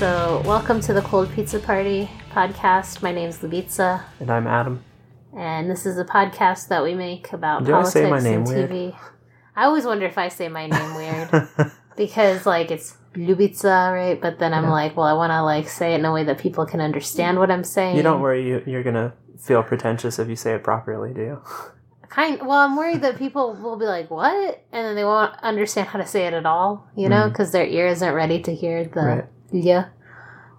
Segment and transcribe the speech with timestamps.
[0.00, 3.02] So welcome to the Cold Pizza Party podcast.
[3.02, 4.02] My name's Lubitsa.
[4.18, 4.82] And I'm Adam.
[5.36, 8.38] and this is a podcast that we make about Do I politics say my name
[8.38, 8.70] and weird?
[8.70, 8.98] TV.
[9.54, 11.48] I always wonder if I say my name weird
[11.98, 14.18] because, like, it's Lubitsa, right?
[14.18, 14.70] But then I'm Yeah.
[14.70, 17.38] like, well, I want to like say it in a way that people can understand
[17.38, 17.98] what I'm saying.
[17.98, 21.42] you don't worry, you, you're gonna feel pretentious if you say it properly, do you?
[22.08, 22.40] kind.
[22.40, 25.98] Well, I'm worried that people will be like, "What?" and then they won't understand how
[25.98, 26.88] to say it at all.
[26.96, 27.32] You know, mm-hmm.
[27.32, 29.24] because their ear isn't ready to hear the Right.
[29.52, 29.88] Yeah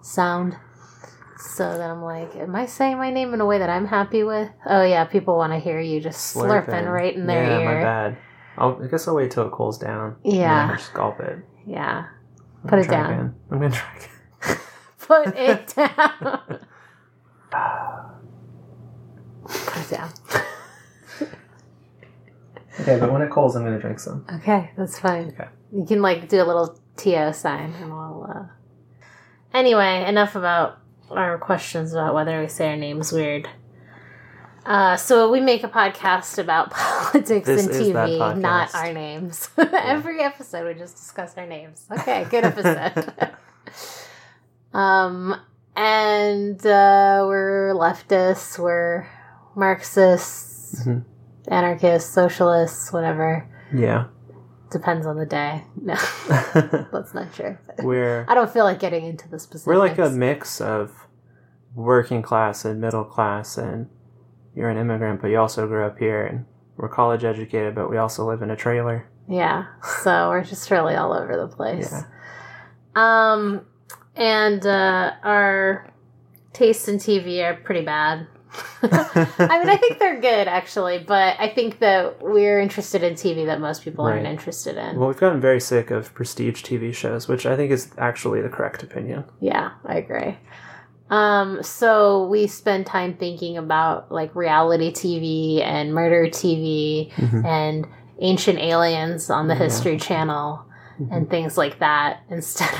[0.02, 0.56] sound.
[1.38, 4.22] So then I'm like, am I saying my name in a way that I'm happy
[4.22, 4.48] with?
[4.66, 7.64] Oh yeah, people want to hear you just slurping, right in their yeah, ear.
[7.64, 8.18] my bad.
[8.56, 10.16] I'll, I guess I'll wait till it cools down.
[10.24, 10.68] and then Yeah.
[10.70, 11.38] I'll just gulp it.
[11.66, 12.06] Yeah,
[12.62, 13.12] I'm Put it down.
[13.12, 13.34] Again.
[13.50, 14.58] I'm gonna try again.
[14.98, 16.60] put it down.
[19.44, 20.10] put it down.
[22.80, 24.24] Okay, but when it cools, I'm gonna drink some.
[24.36, 25.28] Okay, that's fine.
[25.28, 25.48] Okay.
[25.72, 28.46] You can like do a little TO sign and we'll uh
[29.54, 30.78] Anyway, enough about
[31.10, 33.48] our questions about whether we say our names weird.
[34.64, 39.50] Uh, so we make a podcast about politics This and TV, not our names.
[39.58, 41.84] Every episode we just discuss our names.
[41.90, 43.12] Okay, good episode.
[44.72, 45.34] um,
[45.74, 49.06] and uh, we're leftists, we're
[49.56, 51.04] Marxists, Mhm.
[51.48, 53.46] anarchists, socialists, whatever.
[53.74, 54.04] Yeah.
[54.72, 55.62] Depends on the day.
[55.80, 55.94] No,
[56.92, 57.56] that's not true.
[57.80, 59.66] we're I don't feel like getting into the specifics.
[59.66, 61.06] we're like a mix of
[61.74, 63.88] working class and middle class, and
[64.54, 67.98] you're an immigrant, but you also grew up here, and we're college educated, but we
[67.98, 69.08] also live in a trailer.
[69.28, 69.66] yeah.
[70.02, 71.92] So we're just really all over the place.
[71.92, 72.04] Yeah.
[72.94, 73.66] Um,
[74.16, 75.92] and uh, our
[76.52, 78.26] tastes in TV are pretty bad.
[78.82, 83.46] I mean, I think they're good actually, but I think that we're interested in TV
[83.46, 84.98] that most people aren't interested in.
[84.98, 88.48] Well, we've gotten very sick of prestige TV shows, which I think is actually the
[88.48, 89.24] correct opinion.
[89.40, 90.36] Yeah, I agree.
[91.10, 97.44] Um, so we spend time thinking about like reality TV and murder TV Mhm.
[97.44, 97.86] and
[98.20, 99.60] ancient aliens on the Yeah.
[99.64, 100.64] History Channel
[101.10, 102.72] and things like that instead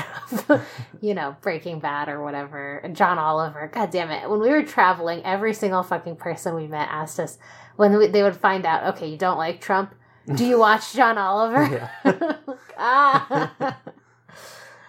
[0.49, 0.65] of,
[1.01, 2.77] you know, Breaking Bad or whatever.
[2.77, 4.29] And John Oliver, god damn it.
[4.29, 7.37] When we were traveling, every single fucking person we met asked us
[7.75, 9.93] when we, they would find out, okay, you don't like Trump.
[10.35, 11.89] Do you watch John Oliver?
[12.05, 12.35] Yeah.
[12.77, 13.77] ah.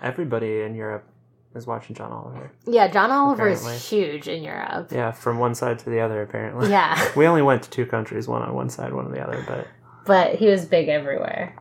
[0.02, 1.04] Everybody in Europe
[1.54, 2.50] is watching John Oliver.
[2.66, 3.74] yeah, John Oliver Apparently.
[3.74, 4.88] is huge in Europe.
[4.92, 6.68] Yeah, from one side to the other, apparently.
[6.70, 9.42] Yeah, We only went to two countries, one on one side, one on the other,
[9.46, 9.66] but
[10.06, 11.56] but he was big everywhere.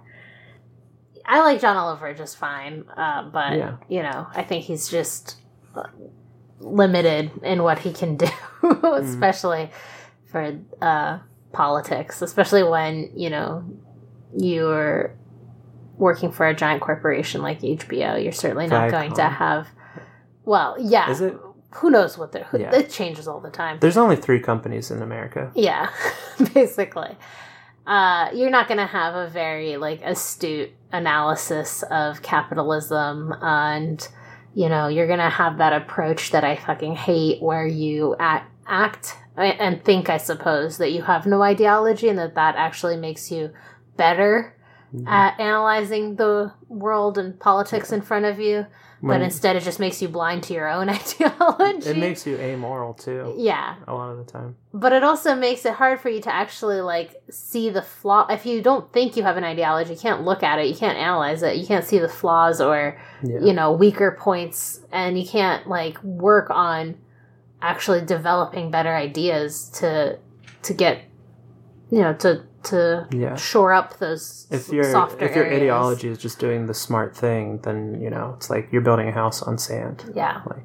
[1.26, 3.78] I like John Oliver just fine, uh, but Yeah.
[3.88, 5.38] you know, I think he's just
[6.60, 8.28] limited in what he can do,
[8.84, 9.70] especially
[10.26, 11.20] for uh,
[11.52, 13.64] politics, especially when you know
[14.36, 15.16] you're
[15.98, 18.22] working for a giant corporation like HBO.
[18.22, 19.68] You're certainly not going to have.
[20.46, 21.10] Well, yeah.
[21.10, 21.38] Is it?
[21.78, 22.44] Who knows what they're?
[22.46, 22.76] Who, Yeah.
[22.76, 23.80] It changes all the time.
[23.80, 25.52] there's only three companies in America.
[25.56, 25.90] Yeah,
[26.54, 27.18] basically.
[27.86, 34.08] Uh, you're not going to have a very like astute analysis of capitalism, and
[34.54, 39.18] you know you're to have that approach that I fucking hate, where you act, act
[39.36, 43.52] and think, I suppose, that you have no ideology, and that that actually makes you
[43.98, 44.56] better
[44.96, 45.08] Mhm.
[45.08, 48.68] at analyzing the world and politics in front of you,
[49.02, 51.90] but instead it just makes you blind to your own ideology.
[51.90, 54.56] it makes you amoral too, yeah, a lot of the time.
[54.74, 58.46] but it also makes it hard for you to actually like see the flaw if
[58.46, 61.44] you don't think you have an ideology you can't look at it you can't analyze
[61.44, 63.40] it you can't see the flaws or Yeah.
[63.42, 66.96] you know weaker points and you can't like work on
[67.62, 70.18] actually developing better ideas to
[70.62, 71.02] to get
[71.92, 73.36] you know to to Yeah.
[73.36, 75.62] shore up those If your softer if your areas.
[75.64, 79.12] ideology is just doing the smart thing, then you know it's like you're building a
[79.12, 80.12] house on sand.
[80.16, 80.64] yeah Like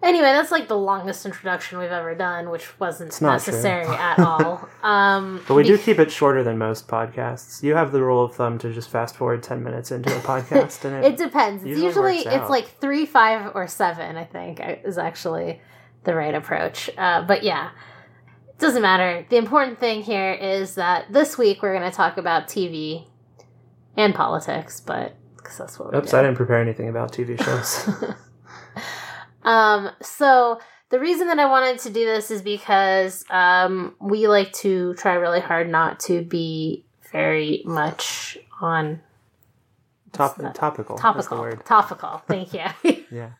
[0.00, 4.68] Anyway, that's like the longest introduction we've ever done, which wasn't necessary at all.
[4.84, 7.64] Um, But we do keep it shorter than most podcasts.
[7.64, 10.84] You have the rule of thumb to just fast forward ten minutes into a podcast,
[10.84, 11.64] and It depends.
[11.64, 12.50] It's Usually usually, it's out.
[12.50, 14.16] like three, five, or seven.
[14.16, 15.60] I think is actually
[16.04, 16.88] the right approach.
[16.96, 17.72] Uh, but yeah, it
[18.58, 19.26] doesn't matter.
[19.28, 23.06] The important thing here is that this week we're going to talk about TV
[23.96, 26.12] and politics, but because that's what Oops.
[26.12, 28.14] I didn't prepare anything about TV shows.
[29.48, 30.60] Um, so
[30.90, 35.14] the reason that I wanted to do this is because um, we like to try
[35.14, 39.00] really hard not to be very much on
[40.12, 40.96] Top, topical.
[40.96, 41.40] The topical.
[41.40, 41.64] word.
[41.64, 42.22] Topical.
[42.26, 42.64] Thank you.
[43.10, 43.30] Yeah.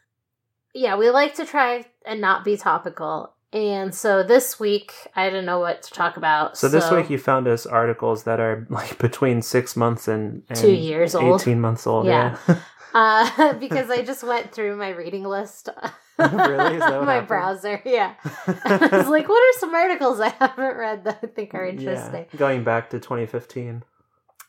[0.74, 3.34] yeah, we like to try and not be topical.
[3.52, 6.58] And so this week, I didn't know what to talk about.
[6.58, 10.58] So this week you found us articles that are like between six months and, and
[10.58, 11.40] Two years old.
[11.40, 12.04] eighteen months old.
[12.06, 12.36] Yeah.
[12.46, 12.58] Yeah.
[12.94, 15.68] uh, because I just went through my reading list.
[16.18, 16.74] Really?
[16.74, 17.28] Is that what my happened?
[17.28, 18.14] browser, yeah.
[18.24, 22.26] I was like, what are some articles I haven't read that I think are interesting?
[22.32, 23.84] Yeah, going back to 2015.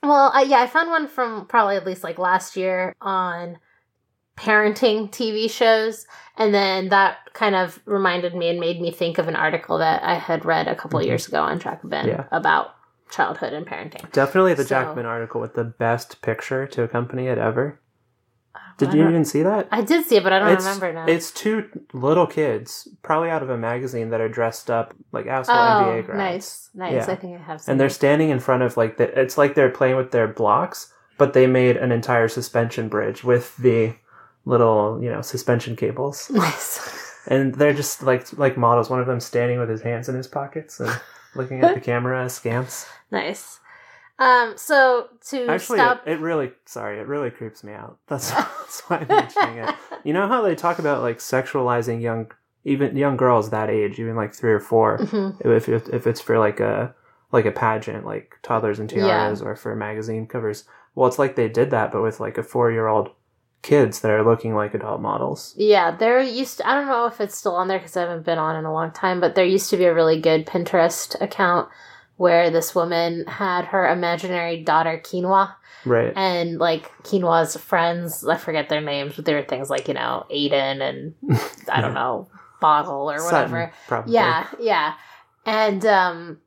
[0.01, 3.59] Well, uh, yeah, I found one from probably at least like last year on
[4.39, 6.07] parenting TV shows,
[6.37, 10.01] and then that kind of reminded me and made me think of an article that
[10.03, 11.05] I had read a couple Mhm.
[11.05, 12.23] years ago on Jacobin Yeah.
[12.31, 12.67] about
[13.09, 14.09] childhood and parenting.
[14.11, 17.79] Definitely the So- Jacobin article with the best picture to accompany it ever.
[18.77, 19.67] Did you even see that?
[19.73, 21.05] I did see it, but I don't it's, remember now.
[21.05, 25.53] It's two little kids, probably out of a magazine, that are dressed up like asshole
[25.57, 26.17] oh, MBA grads.
[26.17, 26.93] nice, nice.
[27.07, 27.13] Yeah.
[27.13, 27.59] I think I have.
[27.59, 27.91] Seen And they're it.
[27.91, 31.45] standing in front of like the, it's like they're playing with their blocks, but they
[31.45, 33.95] made an entire suspension bridge with the
[34.45, 37.21] little you know suspension cables, nice.
[37.27, 38.89] and they're just like like models.
[38.89, 40.99] One of them standing with his hands in his pockets and
[41.35, 42.87] looking at the camera askance.
[43.11, 43.59] nice.
[44.17, 44.53] Um.
[44.57, 46.03] So to Actually, stop.
[46.05, 47.97] it, it really sorry, it really creeps me out.
[48.07, 49.75] That's, that's why I'm mentioning it.
[50.03, 52.31] You know how they talk about like sexualizing young,
[52.65, 55.39] even young girls that age, even like three or four, Mhm.
[55.45, 56.93] if if, if it's for like a
[57.31, 59.03] like a pageant, like toddlers and Yeah.
[59.05, 60.65] tiaras, or for magazine covers.
[60.95, 63.11] Well, it's like they did that, but with like a four year old
[63.61, 65.53] kids that are looking like adult models.
[65.57, 68.25] Yeah, there used to, I don't know if it's still on there because I haven't
[68.25, 71.19] been on in a long time, but there used to be a really good Pinterest
[71.21, 71.69] account
[72.15, 76.11] where this woman had her imaginary daughter Quinoa Right.
[76.15, 80.25] and like Quinoa's friends, I forget their names, but they were things like, you know,
[80.29, 81.15] Aiden and
[81.71, 82.27] I don't know,
[82.59, 83.73] Bottle or Sutton, whatever.
[83.87, 84.13] probably.
[84.13, 84.93] Yeah, yeah.
[85.45, 86.39] And um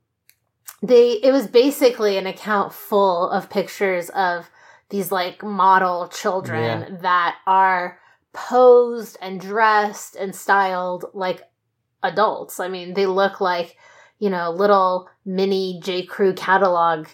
[0.82, 4.50] they it was basically an account full of pictures of
[4.92, 7.98] these like model children that are
[8.32, 11.42] posed and dressed and styled like
[12.02, 12.60] adults.
[12.60, 13.76] I mean, they look like,
[14.18, 16.04] you know, little mini J.
[16.04, 17.08] Crew catalog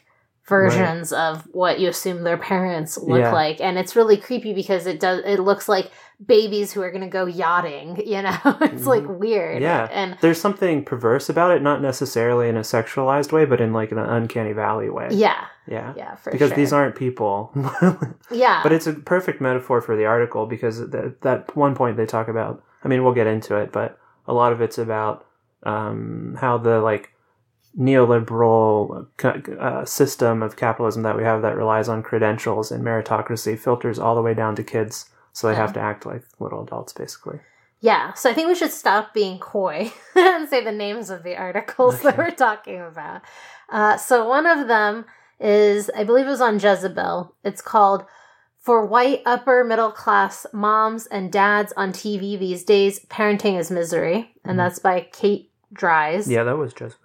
[0.46, 3.32] versions of what you assume their parents look Yeah.
[3.32, 3.60] like.
[3.60, 5.90] And it's really creepy because it does it looks like
[6.24, 8.38] babies who are going to go yachting, you know.
[8.62, 9.56] it's like weird.
[9.56, 9.62] Mm-hmm.
[9.62, 9.88] Yeah.
[9.92, 13.92] And There's something perverse about it, not necessarily in a sexualized way, but in like
[13.92, 15.08] an uncanny valley way.
[15.12, 15.93] yeah, Yeah.
[15.97, 16.56] yeah, for because sure.
[16.56, 17.50] these aren't people.
[18.31, 22.06] yeah, but it's a perfect metaphor for the article because that that one point they
[22.06, 22.62] talk about.
[22.85, 25.26] I mean, we'll get into it, but a lot of it's about
[25.65, 27.11] um, how the like
[27.79, 29.06] neoliberal
[29.61, 34.15] uh, system of capitalism that we have that relies on credentials and meritocracy filters all
[34.15, 35.61] the way down to kids, so they Yeah.
[35.61, 37.41] have to act like little adults, basically.
[37.81, 38.12] yeah.
[38.15, 42.00] So I think we should stop being coy and say the names of the articles
[42.03, 43.23] that we're talking about.
[43.69, 45.05] Uh, so one of them
[45.40, 47.35] is, I believe it was on Jezebel.
[47.44, 48.05] It's called
[48.58, 54.35] "For White Upper Middle Class Moms and Dads on TV These Days: Parenting is Misery,"
[54.44, 54.56] and Mhm.
[54.56, 56.31] that's by Kate Dries.
[56.31, 57.05] Yeah, that was Jezebel.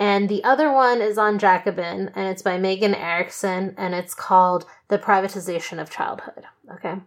[0.00, 4.64] And the other one is on Jacobin, and it's by Megan Erickson, and it's called
[4.88, 6.44] The Privatization of Childhood.
[6.74, 7.00] Okay.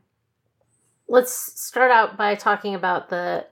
[1.07, 3.45] Let's start out by talking about the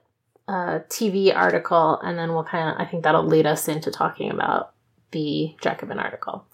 [0.48, 4.30] uh, TV article, and then we'll kind of, I think that'll lead us into talking
[4.30, 4.72] about
[5.12, 6.44] the Jacobin article.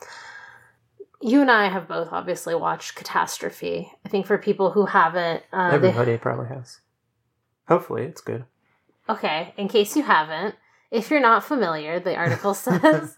[1.21, 3.91] You and I have both obviously watched Catastrophe.
[4.05, 6.81] I think for people who haven't, uh, they, everybody probably has.
[7.69, 8.45] Hopefully, it's good.
[9.09, 10.55] okay, in case you haven't,
[10.91, 13.17] if you're not familiar, the article says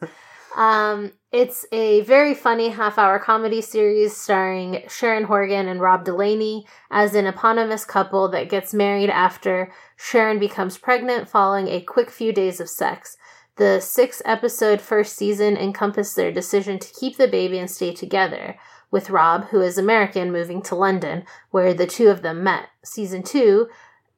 [0.56, 6.66] Um, it's a very funny half hour comedy series starring Sharon Horgan and Rob Delaney
[6.90, 12.32] as an eponymous couple that gets married after Sharon becomes pregnant following a quick few
[12.32, 13.16] days of sex.
[13.58, 18.56] The six episode first season encompassed their decision to keep the baby and stay together,
[18.90, 22.68] with Rob, who is American, moving to London, where the two of them met.
[22.84, 23.68] Season two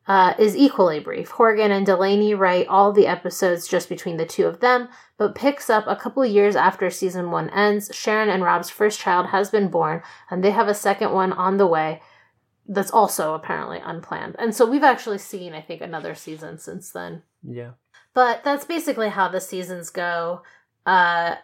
[0.06, 1.30] uh, is equally brief.
[1.30, 5.70] Horgan and Delaney write all the episodes just between the two of them, but picks
[5.70, 7.90] up a couple years after season one ends.
[7.94, 11.56] Sharon and Rob's first child has been born, and they have a second one on
[11.56, 12.02] the way
[12.68, 14.36] that's also apparently unplanned.
[14.38, 17.22] And so we've actually seen, I think, another season since then.
[17.42, 17.72] Yeah.
[18.14, 20.42] But that's basically how the seasons go.
[20.84, 21.36] Uh,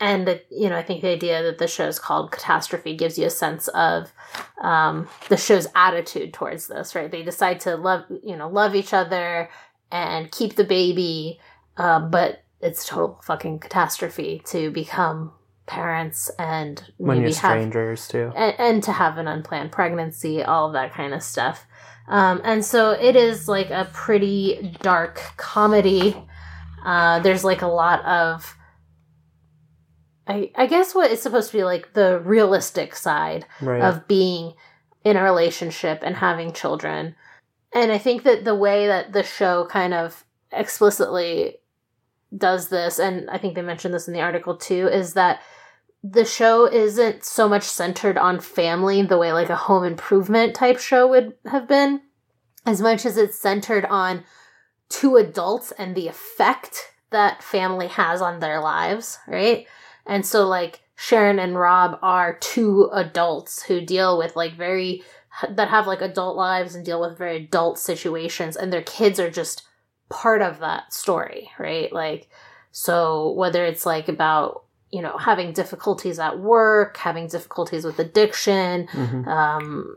[0.00, 3.30] and, you know, I think the idea that the show's called Catastrophe gives you a
[3.30, 4.12] sense of
[4.60, 7.10] um, the show's attitude towards this, right?
[7.10, 9.48] They decide to love, you know, love each other
[9.90, 11.40] and keep the baby,
[11.76, 15.32] uh, but it's total fucking catastrophe to become
[15.66, 18.32] parents and When maybe you're have strangers too.
[18.34, 21.66] and, and to have an unplanned pregnancy, all of that kind of stuff.
[22.08, 26.16] Um, and so it is like a pretty dark comedy.
[26.84, 28.56] Uh, there's like a lot of,
[30.26, 33.82] I, I guess what is supposed to be like the realistic side Right.
[33.82, 34.54] of being
[35.04, 37.14] in a relationship and having children.
[37.74, 41.56] And I think that the way that the show kind of explicitly
[42.36, 45.40] does this, and I think they mentioned this in the article too, is that
[46.02, 50.78] the show isn't so much centered on family the way like a home improvement type
[50.78, 52.00] show would have been,
[52.64, 54.24] as much as it's centered on
[54.88, 59.66] two adults and the effect that family has on their lives, right?
[60.06, 65.02] And so like Sharon and Rob are two adults who deal with like very
[65.48, 69.30] that have like adult lives and deal with very adult situations and their kids are
[69.30, 69.66] just
[70.08, 71.92] part of that story, right?
[71.92, 72.28] Like
[72.72, 78.86] so whether it's like about you know having difficulties at work, having difficulties with addiction,
[78.92, 79.26] Mhm.
[79.26, 79.96] um,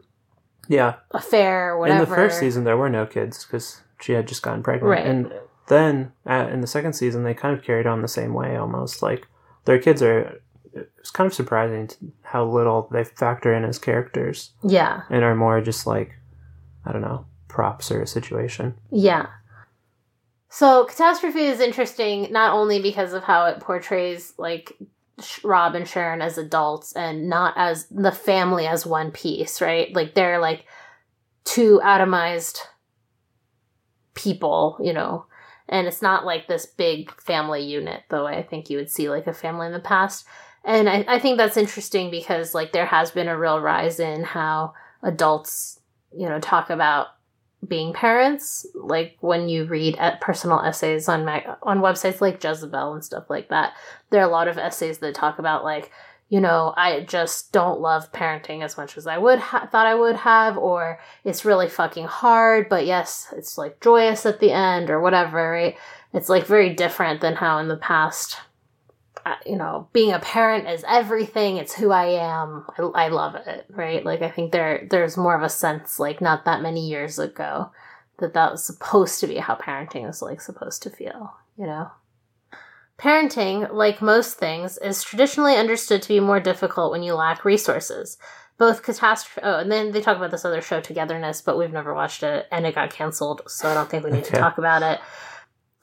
[0.68, 0.96] Yeah.
[1.12, 2.04] affair, whatever.
[2.04, 4.90] In the first season, there were no kids because she had just gotten pregnant.
[4.90, 5.06] Right.
[5.06, 5.32] And
[5.68, 9.02] then uh, in the second season, they kind of carried on the same way almost.
[9.02, 9.28] Like
[9.66, 10.40] their kids are.
[10.74, 11.90] It's kind of surprising
[12.22, 16.14] how little they factor in as characters yeah, and are more just like,
[16.86, 18.76] I don't know, props or a situation.
[18.90, 19.26] yeah.
[20.54, 24.78] So catastrophe is interesting not only because of how it portrays like
[25.46, 29.96] Rob and Sharon as adults and not as the family as one piece, right?
[29.96, 30.66] Like they're like
[31.46, 32.60] two atomized
[34.14, 35.26] people, you know,
[35.70, 39.28] and it's not like this big family unit way I think you would see like
[39.28, 40.26] a family in the past.
[40.66, 44.26] And I, I think that's interesting because like there has been a real rise in
[44.26, 45.80] how adults,
[46.14, 47.08] you know, talk about
[47.68, 48.66] being parents.
[48.74, 53.50] Like when you read at personal essays on on websites like Jezebel and stuff like
[53.50, 53.74] that,
[54.10, 55.92] there are a lot of essays that talk about like
[56.32, 59.96] you know, I just don't love parenting as much as I would ha- thought I
[59.96, 64.90] would have, or it's really fucking hard, but yes, it's like joyous at the end
[64.90, 65.76] or whatever, right?
[66.14, 68.38] It's like very different than how in the past,
[69.46, 71.58] you know, being a parent is everything.
[71.58, 72.66] It's who I am.
[72.78, 74.06] I, I love it, right?
[74.06, 77.72] Like I think there there's more of a sense like not that many years ago
[78.20, 81.92] that that was supposed to be how parenting is like supposed to feel, you know.
[82.98, 88.18] Parenting, like most things, is traditionally understood to be more difficult when you lack resources.
[88.60, 89.42] Both catastrophe.
[89.44, 92.48] Oh, and then they talk about this other show, Togetherness, but we've never watched it,
[92.52, 95.00] and it got canceled, so I don't think we need to talk about it.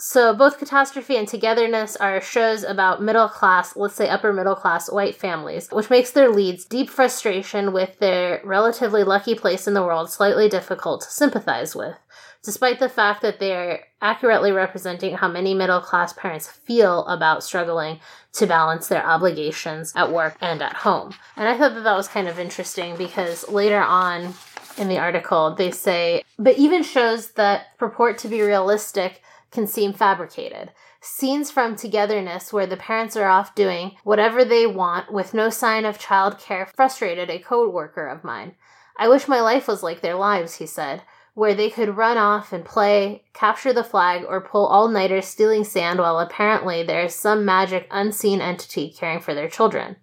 [0.00, 4.88] So, both Catastrophe and Togetherness are shows about middle class, let's say upper middle class
[4.88, 9.82] white families, which makes their leads deep frustration with their relatively lucky place in the
[9.82, 11.96] world slightly difficult to sympathize with,
[12.44, 17.98] despite the fact that they're accurately representing how many middle class parents feel about struggling
[18.34, 21.12] to balance their obligations at work and at home.
[21.36, 24.34] And I thought that that was kind of interesting because later on
[24.76, 29.92] in the article, they say, but even shows that purport to be realistic can seem
[29.92, 30.72] fabricated.
[31.00, 35.84] Scenes from Togetherness, where the parents are off doing whatever they want with no sign
[35.84, 38.54] of child care, frustrated a co worker of mine.
[38.96, 41.02] I wish my life was like their lives, he said,
[41.38, 45.62] where they could run off and play, capture the flag, or pull all nighters stealing
[45.62, 49.94] sand while apparently there is some magic unseen entity caring for their children.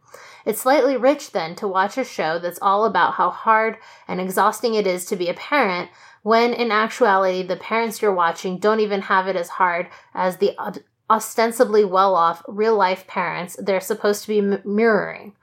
[0.45, 3.75] It's slightly rich then to watch a show that's all about how hard
[4.07, 5.89] and exhausting it is to be a parent
[6.23, 10.57] when in actuality the parents you're watching don't even have it as hard as the
[11.09, 15.35] ostensibly well-off real-life parents they're supposed to be mirroring.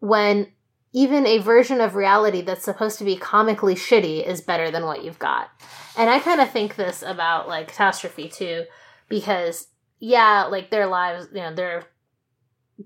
[0.00, 0.48] When
[0.92, 5.04] even a version of reality that's supposed to be comically shitty is better than what
[5.04, 5.50] you've got.
[5.96, 8.64] And I kind of think this about like catastrophe too
[9.08, 9.68] because
[10.00, 11.84] yeah, like their lives, you know, they're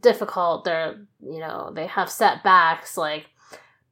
[0.01, 3.27] difficult, they're, you know, they have setbacks like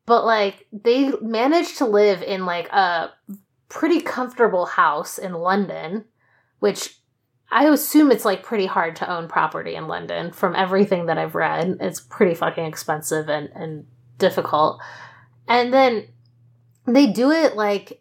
[0.04, 3.12] but like they managed to live in like a
[3.68, 6.04] pretty comfortable house in London,
[6.58, 6.98] which
[7.50, 11.34] I assume it's like pretty hard to own property in London from everything that I've
[11.34, 11.78] read.
[11.80, 13.86] It's pretty fucking expensive and, and
[14.18, 14.80] difficult.
[15.48, 16.06] And then
[16.86, 18.00] they do it like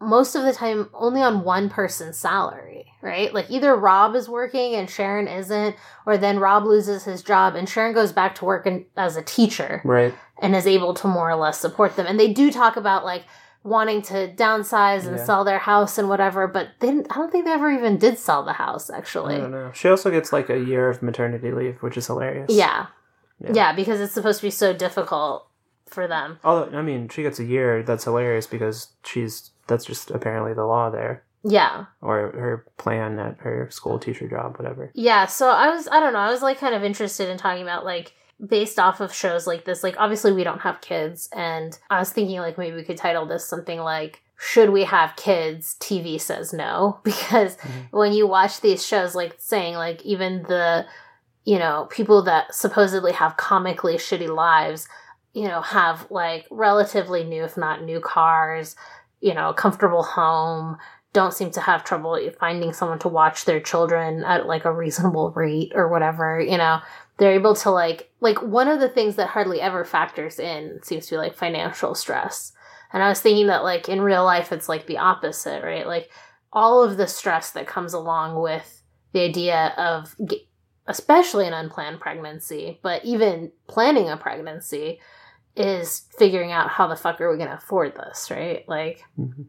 [0.00, 3.32] most of the time only on one person's salary, right?
[3.34, 5.76] Like either Rob is working and Sharon isn't,
[6.06, 9.22] or then Rob loses his job and Sharon goes back to work in, as a
[9.22, 10.14] teacher Right.
[10.40, 12.06] and is able to more or less support them.
[12.06, 13.24] And they do talk about like
[13.62, 15.24] wanting to downsize and Yeah.
[15.24, 18.18] sell their house and whatever, but they didn't, I don't think they ever even did
[18.18, 19.36] sell the house I actually.
[19.36, 19.70] don't know.
[19.74, 22.46] She also gets like a year of maternity leave, which is hilarious.
[22.50, 22.86] Yeah.
[23.38, 23.50] Yeah.
[23.52, 23.72] yeah.
[23.74, 25.46] because it's supposed to be so difficult
[25.92, 26.38] for them.
[26.44, 27.82] Although I mean, she gets a year.
[27.82, 31.84] That's hilarious because she's that's just apparently the law there, Yeah.
[32.00, 34.90] or her plan at her school teacher job, whatever.
[34.94, 37.62] Yeah, so I was I don't know, I was like kind of interested in talking
[37.62, 38.12] about like
[38.44, 39.82] based off of shows like this.
[39.84, 43.26] Like obviously we don't have kids and I was thinking like maybe we could title
[43.26, 45.76] this something like should we have kids?
[45.80, 47.92] TV says no because Mhm.
[47.92, 50.86] when you watch these shows like saying like even the
[51.44, 54.86] you know, people that supposedly have comically shitty lives,
[55.32, 58.76] you know, have like relatively new if not new cars,
[59.20, 60.76] you know, a comfortable home,
[61.12, 65.30] don't seem to have trouble finding someone to watch their children at like a reasonable
[65.32, 66.80] rate or whatever, you know.
[67.18, 71.06] They're able to like like one of the things that hardly ever factors in seems
[71.06, 72.52] to be like financial stress.
[72.92, 75.86] And I was thinking that like in real life it's like the opposite, right?
[75.86, 76.10] Like
[76.52, 78.82] all of the stress that comes along with
[79.12, 80.16] the idea of
[80.86, 85.00] especially an unplanned pregnancy, but even planning a pregnancy
[85.56, 88.68] is figuring out how the fuck are we going to afford this, right?
[88.68, 89.42] Like mm-hmm.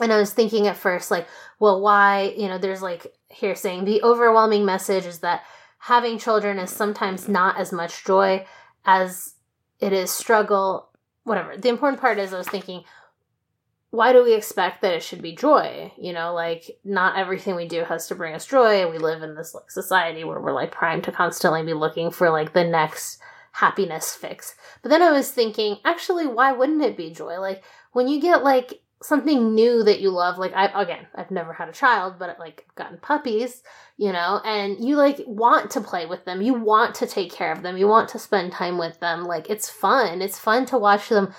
[0.00, 1.26] and I was thinking at first like,
[1.58, 5.42] well, why, you know, there's like here saying the overwhelming message is that
[5.78, 8.44] having children is sometimes not as much joy
[8.84, 9.34] as
[9.80, 10.88] it is struggle
[11.24, 12.82] whatever the important part is i was thinking
[13.90, 17.68] why do we expect that it should be joy you know like not everything we
[17.68, 20.72] do has to bring us joy we live in this like society where we're like
[20.72, 23.20] primed to constantly be looking for like the next
[23.56, 24.54] happiness fix.
[24.82, 27.38] But then i was thinking actually why wouldn't it be joy?
[27.40, 31.52] Like when you get like something new that you love like i again i've never
[31.52, 33.62] had a child but like gotten puppies
[33.98, 36.42] you know and you like want to play with them.
[36.42, 37.76] You want to take care of them.
[37.76, 39.24] You want to spend time with them.
[39.24, 40.22] Like it's fun.
[40.22, 41.34] It's fun to watch them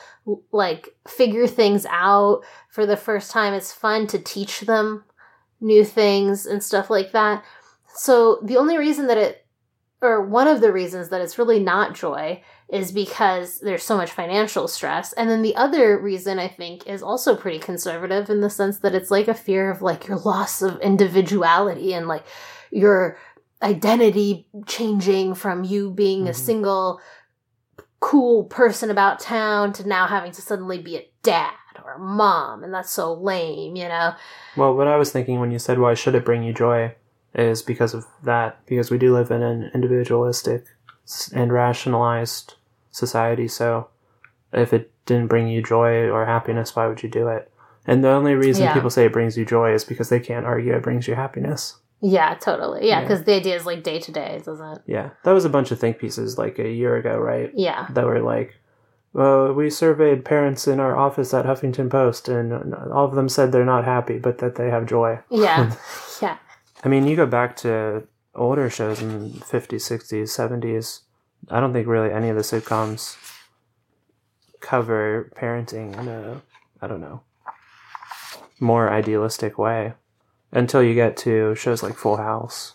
[0.51, 3.53] like figure things out for the first time.
[3.53, 5.03] It's fun to teach them
[5.61, 7.43] new things and stuff like that.
[7.95, 9.46] So the only reason that it
[10.01, 14.11] or one of the reasons that it's really not joy is because there's so much
[14.11, 15.13] financial stress.
[15.13, 18.93] And then the other reason I think is also pretty conservative in the sense that
[18.93, 22.23] it's like a fear of like your loss of individuality and like
[22.71, 23.17] your
[23.63, 26.29] identity changing from you being mm-hmm.
[26.29, 27.01] a single
[27.99, 32.63] cool person about town to now having to suddenly be a dad or a mom
[32.63, 34.13] and that's so lame, you know.
[34.55, 36.93] Well, what I was thinking when you said why should it bring you joy
[37.33, 40.65] is because of that because we do live in an individualistic
[41.33, 42.55] and rationalized
[42.91, 43.47] society.
[43.47, 43.89] So
[44.51, 47.51] if it didn't bring you joy or happiness, why would you do it?
[47.85, 48.73] And the only reason yeah.
[48.73, 51.77] people say it brings you joy is because they can't argue it brings you happiness.
[52.01, 52.87] Yeah, totally.
[52.87, 53.25] Yeah, because yeah.
[53.25, 54.81] the idea is like day to day, doesn't it?
[54.85, 57.51] Yeah, that was a bunch of think pieces like a year ago, right?
[57.55, 58.55] Yeah, that were like,
[59.13, 63.29] well, we surveyed parents in our office at Huffington Post, and uh, all of them
[63.29, 65.17] said they're not happy, but that they have joy.
[65.31, 65.73] Yeah,
[66.21, 66.37] yeah.
[66.83, 71.01] I mean, you go back to older shows in the 50s, 60s, 70s,
[71.49, 73.15] I don't think really any of the sitcoms
[74.59, 76.41] cover parenting in a,
[76.81, 77.21] I don't know,
[78.59, 79.93] more idealistic way
[80.51, 82.73] until you get to shows like Full House.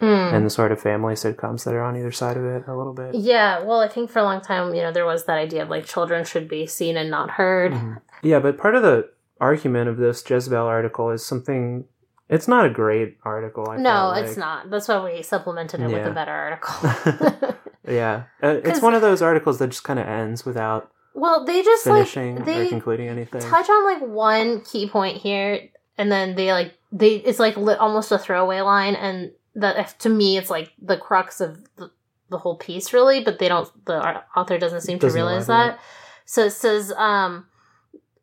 [0.00, 0.32] Mm.
[0.32, 2.92] And the sort of family sitcoms that are on either side of it a little
[2.92, 3.16] bit.
[3.16, 5.70] Yeah, well, I think for a long time, you know, there was that idea of
[5.70, 7.72] like children should be seen and not heard.
[7.72, 7.94] Mm-hmm.
[8.22, 11.84] Yeah, but part of the argument of this Jezebel article is something
[12.28, 13.68] it's not a great article.
[13.70, 14.70] I no, it's not.
[14.70, 15.96] That's why we supplemented it yeah.
[15.96, 17.56] with a better article.
[17.88, 20.90] yeah, uh, it's one of those articles that just kind of ends without.
[21.14, 23.40] Well, they just finishing like, they or concluding anything.
[23.40, 27.74] Touch on like one key point here, and then they like they it's like li-
[27.74, 31.90] almost a throwaway line, and that to me it's like the crux of the,
[32.28, 33.24] the whole piece, really.
[33.24, 33.68] But they don't.
[33.86, 35.80] The author doesn't seem doesn't to realize that.
[36.26, 36.92] So it says.
[36.92, 37.46] um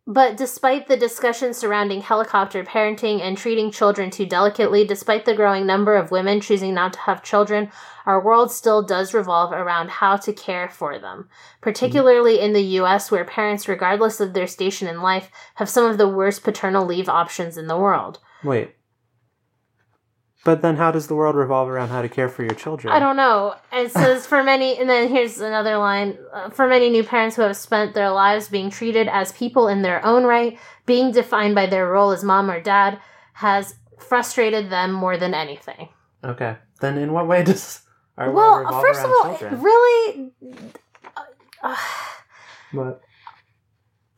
[0.07, 5.65] but despite the discussion surrounding helicopter parenting and treating children too delicately, despite the growing
[5.65, 7.71] number of women choosing not to have children,
[8.05, 11.27] our world still does revolve around how to care for them.
[11.59, 15.97] Particularly in the US, where parents, regardless of their station in life, have some of
[15.97, 18.19] the worst paternal leave options in the world.
[18.43, 18.75] Wait,
[20.45, 22.93] but then how does the world revolve around how to care for your children?
[22.93, 23.55] I don't know.
[23.73, 27.41] It says for many, and then here's another line uh, for many new parents who
[27.41, 31.65] have spent their lives being treated as people in their own right, being defined by
[31.65, 32.99] their role as mom or dad
[33.33, 35.89] has frustrated them more than anything.
[36.23, 36.55] Okay.
[36.79, 37.81] Then in what way does
[38.15, 39.61] our well, world revolve first around of all, children?
[39.63, 40.31] really.
[41.63, 41.75] Uh,
[42.71, 43.01] what?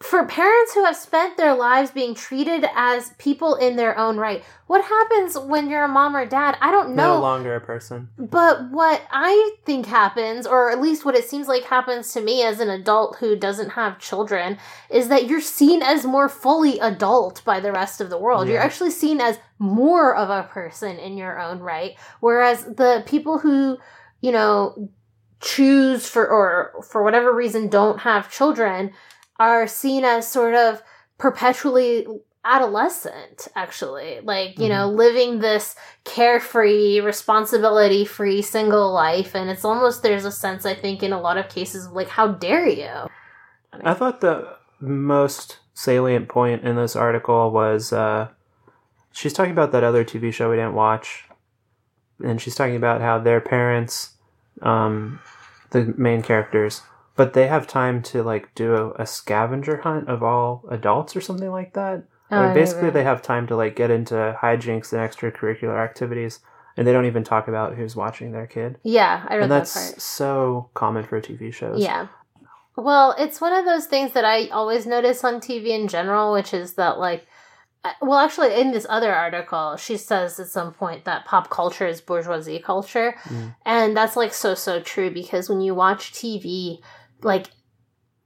[0.08, 4.44] For parents who have spent their lives being treated as people in their own right,
[4.68, 6.58] what happens when you're a mom or dad?
[6.62, 7.16] I don't know.
[7.16, 8.10] No longer a person.
[8.18, 12.44] But what I think happens, or at least what it seems like happens to me
[12.44, 14.58] as an adult who doesn't have children,
[14.90, 18.48] is that you're seen as more fully adult by the rest of the world.
[18.48, 18.54] Yeah.
[18.54, 21.96] You're actually seen as more of a person in your own right.
[22.20, 23.78] Whereas the people who,
[24.22, 24.90] you know,
[25.40, 28.92] choose for, or for whatever reason don't have children,
[29.40, 30.82] are seen as sort of
[31.18, 32.06] perpetually
[32.48, 34.22] adolescent actually.
[34.24, 34.70] Like you mm-hmm.
[34.70, 39.36] know living this carefree responsibility free single life.
[39.36, 42.28] And it's almost there's a sense i think in a lot of cases like how
[42.28, 42.86] dare you?
[42.86, 48.30] I, mean, I thought the most salient point in this article was uh
[49.12, 51.26] she's talking about that other tv show we didn't watch.
[52.24, 54.14] And she's talking about how their parents
[54.62, 55.20] um
[55.72, 56.82] the main characters
[57.18, 61.22] but they have time to like do a, a, scavenger hunt of all adults or
[61.22, 65.02] something like that Oh, mean, basically, they have time to like get into hijinks and
[65.02, 66.40] extracurricular activities,
[66.76, 68.78] and they don't even talk about who's watching their kid.
[68.84, 70.02] Yeah, I read And that that's part.
[70.02, 71.82] so common for TV shows.
[71.82, 72.08] Yeah.
[72.76, 76.54] Well, it's one of those things that I always notice on TV in general, which
[76.54, 77.26] is that, like,
[77.84, 81.88] uh, well, actually, in this other article, she says at some point that pop culture
[81.88, 83.16] is bourgeoisie culture.
[83.24, 83.56] Mm.
[83.66, 86.82] And that's, like, so, so true because when you watch TV,
[87.28, 87.48] like,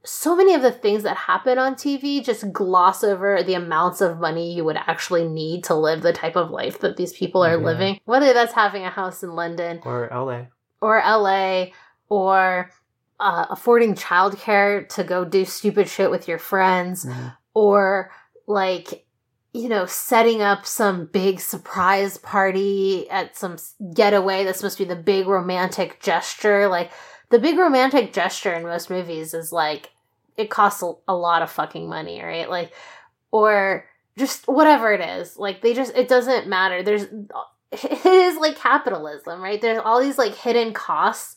[0.04, 4.18] so many of the things that happen on TV just gloss over the amounts of
[4.18, 7.50] money you would actually need to live the type of life that these people are
[7.58, 7.64] Yeah.
[7.64, 8.00] living.
[8.04, 10.46] Whether that's having a house in London Or LA.
[10.80, 11.66] or LA
[12.08, 12.70] or
[13.20, 17.36] uh, affording childcare to go do stupid shit with your friends Mhm.
[17.54, 18.10] or
[18.48, 19.06] like
[19.52, 23.56] you know setting up some big surprise party at some
[23.94, 26.90] getaway that's supposed to be the big romantic gesture like
[27.32, 29.90] the big romantic gesture in most movies is like
[30.36, 32.48] it costs a, lot of fucking money right?
[32.48, 32.72] Like
[33.30, 33.86] or
[34.18, 35.38] just whatever it is.
[35.38, 36.82] Like they just it doesn't matter.
[36.82, 37.04] There's
[37.72, 39.60] it is like capitalism right?
[39.60, 41.36] There's all these like hidden costs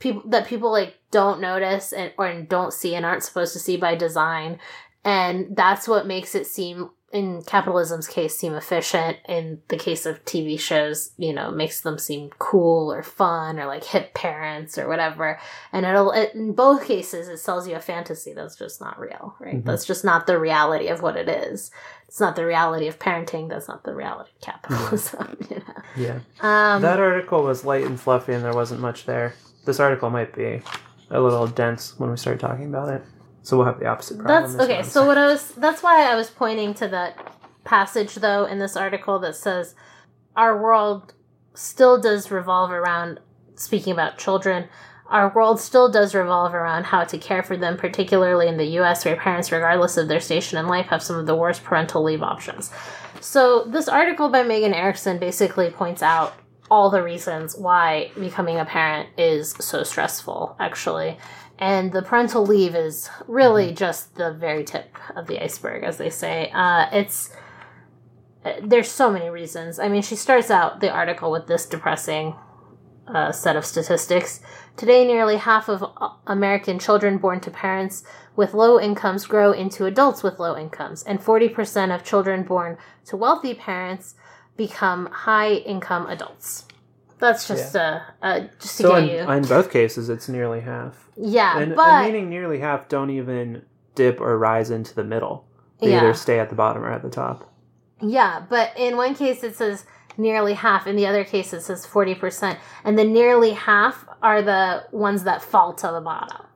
[0.00, 3.76] people that people like don't notice and or don't see and aren't supposed to see
[3.76, 4.58] by design.
[5.04, 10.22] And that's what makes it seem in capitalism's case seem efficient in the case of
[10.24, 14.88] tv shows you know makes them seem cool or fun or like hip parents or
[14.88, 15.38] whatever
[15.72, 19.36] and it'll it, in both cases it sells you a fantasy that's just not real
[19.38, 19.64] right Mhm.
[19.64, 21.70] that's just not the reality of what it is
[22.08, 26.18] it's not the reality of parenting that's not the reality of capitalism you know Yeah.
[26.40, 29.34] um that article was light and fluffy, and there wasn't much there.
[29.64, 30.60] This article might be
[31.10, 33.02] a little dense when we start talking about it.
[33.46, 34.42] So we'll have the opposite problem.
[34.42, 34.82] That's okay.
[34.82, 37.32] So what I was that's why I was pointing to that
[37.62, 39.76] passage though in this article that says
[40.34, 41.14] our world
[41.54, 43.20] still does revolve around
[43.54, 44.68] speaking about children.
[45.08, 49.04] Our world still does revolve around how to care for them, particularly in the US
[49.04, 52.24] where parents, regardless of their station in life, have some of the worst parental leave
[52.24, 52.72] options.
[53.20, 56.34] So this article by Megan Erickson basically points out
[56.68, 61.16] all the reasons why becoming a parent is so stressful, actually.
[61.58, 66.10] And the parental leave is really just the very tip of the iceberg, as they
[66.10, 66.50] say.
[66.52, 67.30] Uh, it's
[68.44, 69.78] uh, there's so many reasons.
[69.78, 72.36] I mean, she starts out the article with this depressing
[73.08, 74.40] uh, set of statistics.
[74.76, 75.84] Today, nearly half of
[76.26, 78.04] American children born to parents
[78.36, 83.16] with low incomes grow into adults with low incomes, and 40% of children born to
[83.16, 84.14] wealthy parents
[84.56, 86.65] become high income adults.
[87.18, 90.60] That's just uh, uh just to So get in, you, in both cases, it's nearly
[90.60, 91.08] half.
[91.16, 91.58] yeah.
[91.58, 93.62] and, but and meaning nearly half don't even
[93.94, 95.46] dip or rise into the middle.
[95.80, 95.98] They Yeah.
[96.00, 97.50] either stay at the bottom or at the top.
[98.00, 99.84] Yeah, but in one case it says
[100.18, 102.58] nearly half, in the other case it says 40%.
[102.84, 106.46] And the nearly half are the ones that fall to the bottom.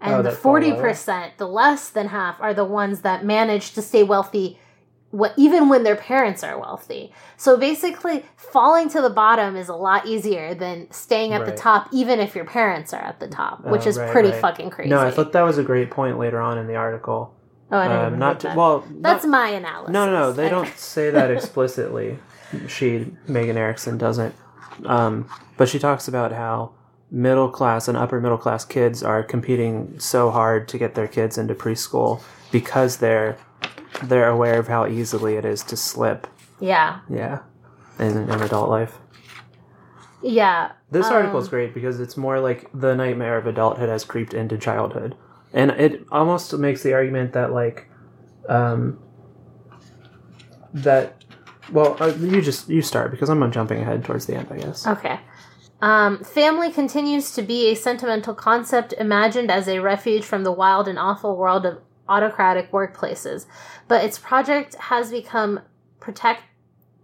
[0.00, 0.60] And Oh, the lower.
[0.60, 4.58] 40%, the less than half, are the ones that manage to stay wealthy
[5.12, 7.12] what, even when their parents are wealthy.
[7.36, 11.88] So basically, falling to the bottom is a lot easier than staying at the top,
[11.92, 14.40] even if your parents are at the top, which Oh, is right, pretty right.
[14.40, 14.90] fucking crazy.
[14.90, 17.32] No, I thought that was a great point later on in the article.
[17.70, 18.56] oh, I didn't Um, not to, that.
[18.56, 19.92] well, That's not- my analysis.
[19.92, 20.32] no, no, no.
[20.32, 22.18] They don't say that explicitly.
[22.68, 24.34] she, Megan Erickson, doesn't.
[24.86, 26.72] Um, but she talks about how
[27.10, 31.36] middle class and upper middle class kids are competing so hard to get their kids
[31.36, 33.36] into preschool because they're
[34.08, 36.26] they're aware of how easily it is to slip.
[36.60, 37.00] Yeah.
[37.08, 37.40] Yeah,
[37.98, 38.98] in, in adult life.
[40.22, 40.72] Yeah.
[40.90, 44.34] This Um, article is great because it's more like the nightmare of adulthood has creeped
[44.34, 45.16] into childhood,
[45.52, 47.88] and it almost makes the argument that like,
[48.48, 48.98] um,
[50.74, 51.24] that,
[51.72, 54.86] well, uh, you just you start because I'm jumping ahead towards the end, I guess.
[54.86, 55.18] Okay.
[55.80, 60.86] Um, family continues to be a sentimental concept imagined as a refuge from the wild
[60.86, 63.46] and awful world of autocratic workplaces,
[63.88, 65.60] but its project has become
[66.00, 66.42] protect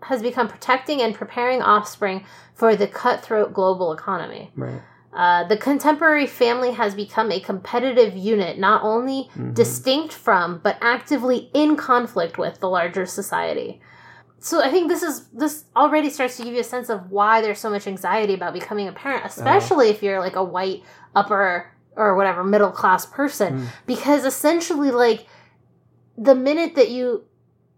[0.02, 4.52] has become protecting and preparing offspring for the cutthroat global economy.
[4.54, 4.80] Right.
[5.12, 9.54] Uh, the contemporary family has become a competitive unit, not only Mhm.
[9.54, 13.80] distinct from, but actively in conflict with the larger society.
[14.38, 17.40] So I think this is this already starts to give you a sense of why
[17.40, 20.82] there's so much anxiety about becoming a parent, especially if you're like a white
[21.16, 23.66] upper or whatever middle class person, Mm.
[23.86, 25.26] because essentially like
[26.16, 27.24] the minute that you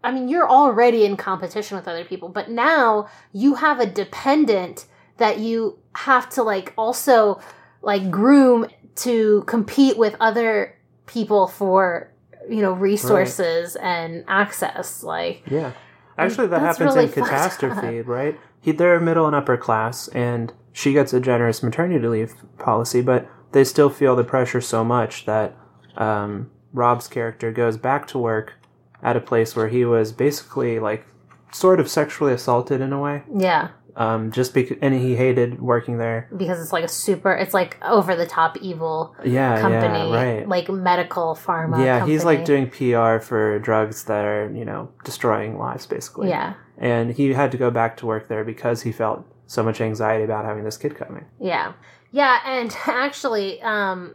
[0.02, 4.87] I mean, you're already in competition with other people, but now you have a dependent
[5.18, 7.38] that you have to like also
[7.83, 10.74] like groom to compete with other
[11.06, 12.11] people for
[12.48, 15.72] you know resources and access like Yeah.
[16.16, 18.38] Actually, that happens really in Catastrophe, right?
[18.61, 23.26] He, they're middle and upper class, and she gets a generous maternity leave policy, but
[23.52, 25.56] they still feel the pressure so much that
[25.96, 28.54] um, Rob's character goes back to work
[29.02, 31.06] at a place where he was basically like
[31.52, 33.22] sort of sexually assaulted in a way.
[33.34, 33.68] Yeah.
[33.96, 36.28] Um, just because, and he hated working there.
[36.36, 40.48] Because it's like a super, it's like over the top evil Yeah, company, yeah, right.
[40.48, 41.84] like medical pharma.
[41.84, 46.28] yeah, he's like doing PR for drugs that are, you know, destroying lives basically.
[46.28, 49.80] Yeah, And he had to go back to work there because he felt so much
[49.80, 51.24] anxiety about having this kid coming.
[51.40, 51.72] yeah,
[52.11, 52.40] yeah.
[52.44, 54.14] And actually, um,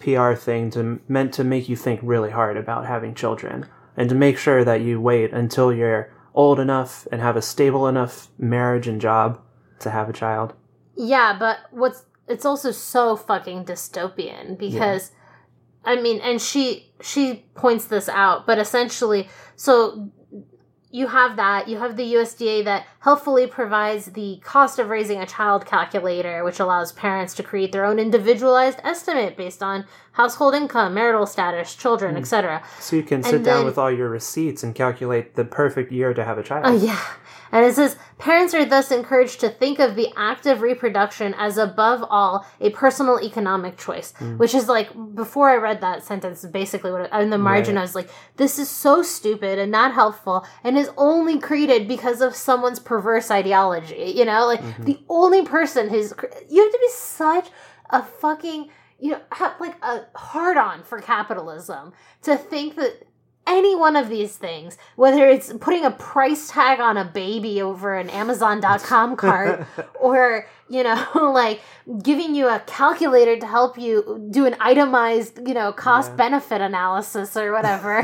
[0.00, 4.14] PR thing to meant to make you think really hard about having children and to
[4.14, 8.86] make sure that you wait until you're old enough and have a stable enough marriage
[8.86, 9.40] and job
[9.80, 10.54] to have a child.
[10.96, 15.10] Yeah, but what's it's also so fucking dystopian because
[15.84, 20.10] I mean, and she she points this out, but essentially, so
[20.92, 25.26] you have that, you have the USDA that helpfully provides the cost of raising a
[25.26, 30.92] child calculator, which allows parents to create their own individualized estimate based on household income,
[30.92, 32.18] marital status, children, mm.
[32.18, 32.62] etc.
[32.78, 35.90] So you can sit And down then- with all your receipts and calculate the perfect
[35.90, 36.66] year to have a child.
[36.66, 37.00] Oh, yeah.
[37.52, 41.58] And it says parents are thus encouraged to think of the act of reproduction as
[41.58, 44.38] above all a personal economic choice, Mm.
[44.38, 47.82] which is like before I read that sentence, basically what in the margin Right.
[47.82, 52.20] I was like, this is so stupid and not helpful, and is only created because
[52.22, 54.12] of someone's perverse ideology.
[54.16, 54.84] You know, like Mm-hmm.
[54.84, 56.14] the only person who's
[56.48, 57.48] you have to be such
[57.90, 63.06] a fucking you know have like a hard on for capitalism to think that
[63.46, 67.94] any one of these things, whether it's putting a price tag on a baby over
[67.96, 69.66] an Amazon.com cart
[70.00, 71.60] or, you know, like
[72.02, 76.16] giving you a calculator to help you do an itemized, you know, cost Yeah.
[76.16, 78.02] benefit analysis or whatever.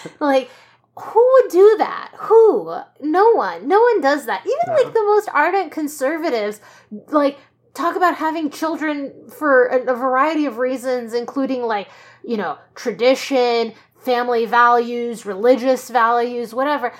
[0.20, 0.50] like,
[0.98, 2.12] who would do that?
[2.18, 2.76] Who?
[3.00, 3.66] No one.
[3.68, 4.42] No one does that.
[4.46, 4.74] Even No.
[4.74, 6.60] like the most ardent conservatives,
[7.08, 7.38] like,
[7.74, 11.88] talk about having children for a, a variety of reasons, including like,
[12.22, 13.72] you know, tradition,
[14.04, 16.92] family values, religious values, whatever.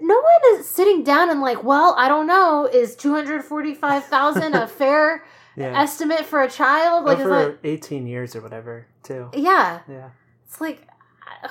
[0.00, 5.24] No one is sitting down and like, well, I don't know, is 245,000 a fair
[5.56, 5.80] yeah.
[5.80, 7.04] estimate for a child?
[7.04, 9.30] Like, is Over that, 18 years or whatever, too.
[9.34, 9.80] yeah.
[9.88, 10.10] Yeah.
[10.46, 10.86] It's like,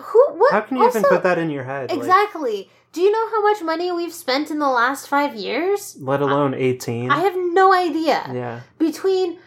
[0.02, 0.52] who, what?
[0.52, 1.89] How can you even put that in your head?
[1.89, 2.70] like, Exactly.
[2.93, 5.96] Do you know how much money we've spent in the last five years?
[6.00, 7.12] let alone 18.
[7.12, 8.30] I have no idea.
[8.34, 8.62] yeah.
[8.80, 9.38] Between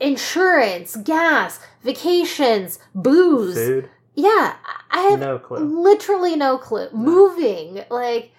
[0.00, 3.54] insurance, gas, vacations, booze.
[3.54, 3.90] Food?
[4.16, 4.54] Yeah,
[4.90, 5.58] I- have No clue.
[5.58, 6.88] literally no clue.
[6.92, 8.32] Moving, like,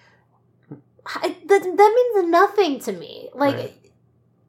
[1.05, 3.29] I, that, that means nothing to me.
[3.33, 3.73] Like, Right.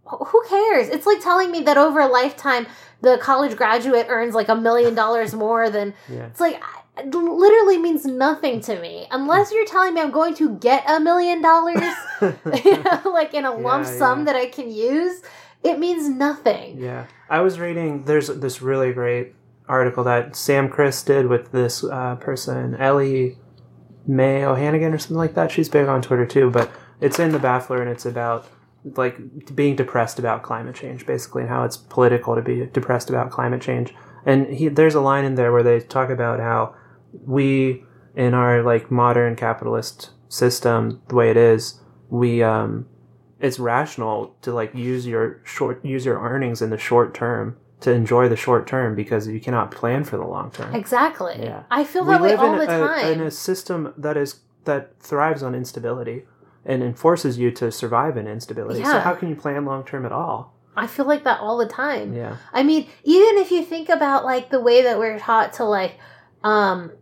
[0.06, 0.88] who cares?
[0.88, 2.66] It's like telling me that over a lifetime,
[3.02, 5.94] the college graduate earns like a million dollars more than.
[6.08, 6.26] Yeah.
[6.26, 6.60] It's like,
[6.96, 9.06] it literally means nothing to me.
[9.12, 11.80] Unless you're telling me I'm going to get a million dollars,
[12.64, 14.24] you know, like in a lump Yeah, sum yeah.
[14.24, 15.22] that I can use,
[15.62, 16.78] it means nothing.
[16.78, 18.02] Yeah, I was reading.
[18.04, 19.34] There's this really great
[19.68, 23.36] article that Sam Kriss did with this uh, person, Ellie
[24.06, 25.50] Mae O'Hannigan or something like that.
[25.50, 28.46] She's big on Twitter too, but it's in the Baffler and it's about
[28.96, 33.30] like being depressed about climate change, basically, and how it's political to be depressed about
[33.30, 33.94] climate change.
[34.24, 36.74] And he, there's a line in there where they talk about how
[37.12, 42.86] we, in our like modern capitalist system, the way it is, we um,
[43.40, 47.92] it's rational to like use your short use your earnings in the short term to
[47.92, 50.74] enjoy the short term because you cannot plan for the long term.
[50.74, 51.36] Exactly.
[51.40, 51.62] Yeah.
[51.70, 53.12] I feel that way all in the a, time.
[53.12, 56.24] in a system that is that thrives on instability
[56.64, 58.80] and enforces you to survive in instability.
[58.80, 58.92] Yeah.
[58.92, 60.54] So how can you plan long term at all?
[60.76, 62.14] I feel like that all the time.
[62.14, 62.36] Yeah.
[62.52, 65.98] I mean, even if you think about like the way that we're taught to like,
[66.44, 66.92] um,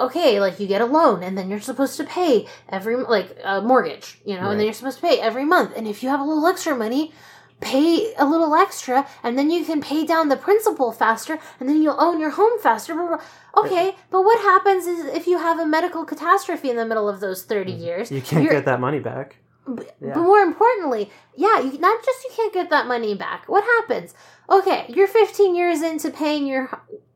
[0.00, 3.60] okay, like you get a loan and then you're supposed to pay every like a
[3.60, 5.72] mortgage, you know, and then you're supposed to pay every month.
[5.76, 7.12] And if you have a little extra money,
[7.60, 11.80] pay a little extra, and then you can pay down the principal faster, and then
[11.82, 13.18] you'll own your home faster.
[13.56, 17.20] Okay, but what happens is if you have a medical catastrophe in the middle of
[17.20, 18.16] those thirty years, Mm-hmm.
[18.16, 19.36] You can't get that money back.
[19.66, 20.12] but, Yeah.
[20.14, 23.48] but more importantly, yeah, you not just you can't get that money back.
[23.48, 24.14] What happens?
[24.50, 26.68] Okay, you're 15 years into paying your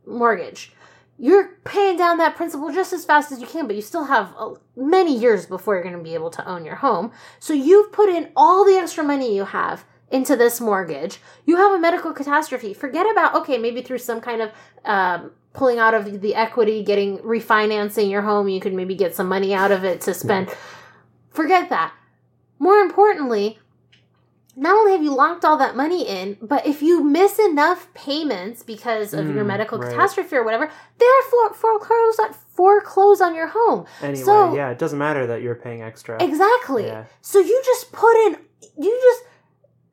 [0.06, 0.72] mortgage.
[1.18, 4.32] you're paying down that principal just as fast as you can, but you still have
[4.76, 7.10] many years before you're going to be able to own your home.
[7.40, 11.20] So you've put in all the extra money you have into this mortgage.
[11.44, 12.72] You have a medical catastrophe.
[12.74, 14.50] Forget about, okay, maybe through some kind of
[14.84, 19.28] um, pulling out of the equity, getting refinancing your home, you could maybe get some
[19.28, 20.48] money out of it to spend.
[21.30, 21.92] Forget that.
[22.58, 23.58] More importantly,
[24.56, 28.62] not only have you locked all that money in, but if you miss enough payments
[28.64, 29.90] because of your Mm, medical right.
[29.90, 30.68] catastrophe or whatever,
[30.98, 33.84] they're for- foreclosed on foreclose on your home.
[34.02, 36.20] Anyway, So- yeah, it doesn't matter that you're paying extra.
[36.20, 36.86] Exactly.
[36.86, 37.04] Yeah.
[37.20, 38.38] So you just put in,
[38.76, 39.22] you just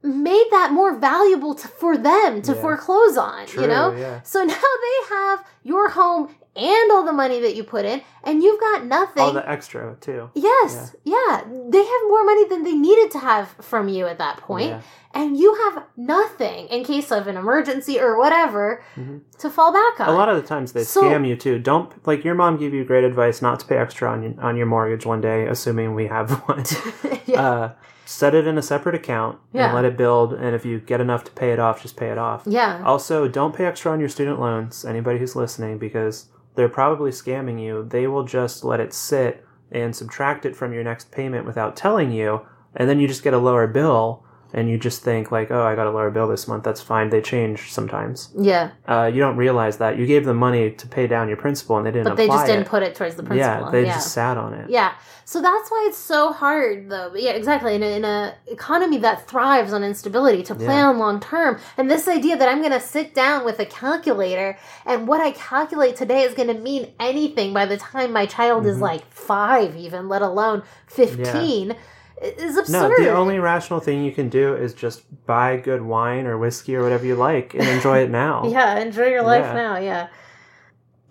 [0.06, 2.62] made that more valuable to, for them to Yeah.
[2.62, 3.46] foreclose on.
[3.48, 3.92] True, you know.
[3.96, 4.22] yeah.
[4.24, 8.42] So now they have your home and all the money that you put in, and
[8.42, 9.24] you've got nothing.
[9.24, 10.30] All the extra too.
[10.36, 11.42] Yes, yeah.
[11.68, 14.82] They have more money than they needed to have from you at that point, Yeah.
[15.14, 19.20] and you have nothing in case of an emergency or whatever Mhm.
[19.40, 20.08] to fall back on.
[20.08, 21.60] A lot of the times they So- scam you too.
[21.60, 24.56] Don't like your mom gave you great advice not to pay extra on your, on
[24.56, 26.64] your mortgage one day, assuming we have one.
[27.26, 27.42] yeah.
[27.50, 27.70] uh,
[28.06, 29.66] set it in a separate account Yeah.
[29.66, 30.34] and let it build.
[30.34, 32.44] And if you get enough to pay it off, just pay it off.
[32.46, 32.82] yeah.
[32.86, 34.86] Also, don't pay extra on your student loans.
[34.86, 37.86] Anybody who's listening, because they're probably scamming you.
[37.90, 42.12] They will just let it sit and subtract it from your next payment without telling
[42.12, 42.42] you,
[42.76, 44.24] and then you just get a lower bill.
[44.56, 46.64] And you just think like, oh, I got a lower bill this month.
[46.64, 47.10] That's fine.
[47.10, 48.30] They change sometimes.
[48.40, 48.72] Yeah.
[48.88, 51.86] Uh, you don't realize that you gave them money to pay down your principal, and
[51.86, 52.06] they didn't.
[52.08, 52.68] But they just didn't it.
[52.70, 53.66] put it towards the principal.
[53.66, 53.94] Yeah, they yeah.
[53.96, 54.70] just sat on it.
[54.70, 54.94] Yeah.
[55.26, 57.10] So that's why it's so hard, though.
[57.12, 57.76] But yeah, exactly.
[57.76, 62.08] In a, in a economy that thrives on instability, to plan long term, and this
[62.08, 66.22] idea that I'm going to sit down with a calculator and what I calculate today
[66.22, 68.82] is going to mean anything by the time my child is Mhm.
[68.82, 71.76] like five, even let alone fifteen, i-
[72.22, 72.90] is absurd.
[72.90, 76.76] No, the only rational thing you can do is just buy good wine or whiskey
[76.76, 78.48] or whatever you like and enjoy it now.
[78.50, 79.54] Yeah, enjoy your life Yeah.
[79.54, 79.78] now.
[79.78, 80.08] Yeah.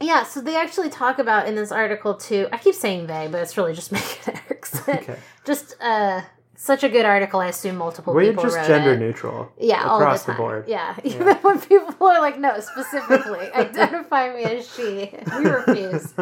[0.00, 2.48] Yeah, so they actually talk about in this article too.
[2.52, 4.96] I keep saying they, but it's really just Megan Erickson.
[4.98, 5.16] Okay.
[5.46, 6.22] Just uh,
[6.56, 7.40] such a good article.
[7.40, 8.98] I assume multiple We're people just wrote gender it.
[8.98, 9.52] neutral.
[9.58, 10.64] Yeah, across the, the board.
[10.68, 11.14] Yeah, Yeah.
[11.14, 15.10] even when people are like, no, specifically identify me as she.
[15.38, 16.12] We refuse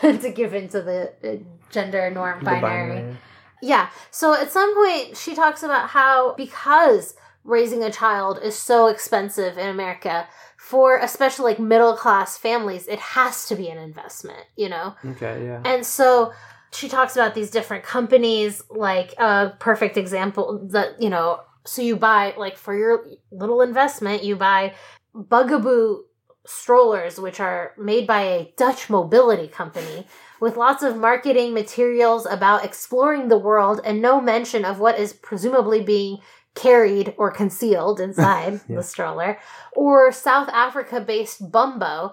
[0.00, 1.36] to give into the uh,
[1.70, 3.16] gender norm The binary.
[3.62, 3.88] Yeah.
[4.10, 7.14] So at some point, she talks about how because
[7.44, 12.98] raising a child is so expensive in America, for especially like middle class families, it
[12.98, 14.94] has to be an investment, you know?
[15.04, 15.62] Okay, yeah.
[15.64, 16.32] And so
[16.72, 21.96] she talks about these different companies, like a perfect example that, you know, so you
[21.96, 24.74] buy, like for your little investment, you buy
[25.14, 26.02] Bugaboo
[26.46, 30.06] strollers, which are made by a Dutch mobility company
[30.40, 35.12] with lots of marketing materials about exploring the world and no mention of what is
[35.12, 36.18] presumably being
[36.54, 38.76] carried or concealed inside Yeah.
[38.76, 39.38] the stroller,
[39.72, 42.12] or South Africa based Bumbo,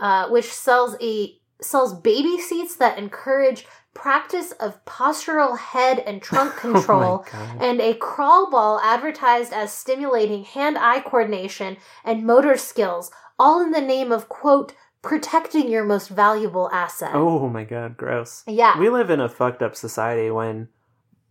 [0.00, 6.56] uh, which sells a sells baby seats that encourage practice of postural head and trunk
[6.66, 13.60] control Oh and a crawl ball advertised as stimulating hand-eye coordination and motor skills all
[13.62, 18.44] in the name of quote protecting your most valuable asset Oh my god, gross.
[18.46, 20.68] yeah We live in a fucked up society when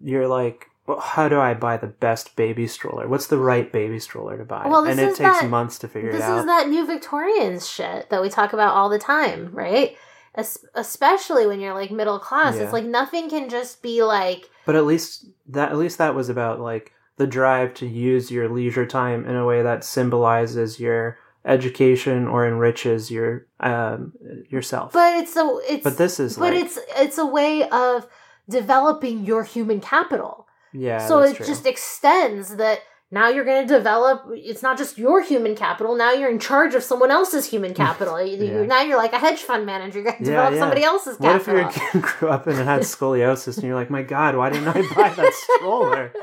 [0.01, 3.07] you're like, well, how do I buy the best baby stroller?
[3.07, 4.67] What's the right baby stroller to buy?
[4.67, 6.36] Well, and it takes that- months to figure it out.
[6.36, 9.95] This is that new victorians shit that we talk about all the time right
[10.36, 12.63] Es- especially when you're like middle class Yeah.
[12.63, 16.29] it's like nothing can just be like But at least that at least that was
[16.29, 21.17] about like the drive to use your leisure time in a way that symbolizes your
[21.45, 24.13] education or enriches your um
[24.49, 24.93] yourself.
[24.93, 28.08] but it's a it's But this is but like it's it's a way of
[28.49, 31.45] developing your human capital yeah, so it true.
[31.45, 32.80] just extends that
[33.13, 36.75] now you're going to develop it's not just your human capital now you're in charge
[36.75, 38.43] of someone else's human capital Yeah.
[38.51, 40.60] you're, now you're like a hedge fund manager you're going to Yeah, develop yeah.
[40.60, 44.04] somebody else's What if capital kid grew up and had scoliosis and you're like, my
[44.04, 46.13] God, why didn't I buy that stroller?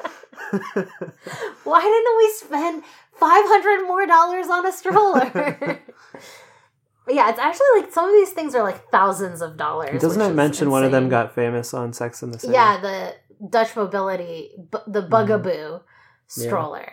[1.64, 2.82] why didn't we spend
[3.18, 5.30] 500 more dollars on a stroller
[7.08, 10.34] yeah it's actually like some of these things are like thousands of dollars Doesn't it
[10.34, 12.52] mention one of them got famous on Sex and the City?
[12.52, 13.14] yeah the
[13.48, 15.80] dutch mobility bu- the bugaboo
[16.26, 16.92] stroller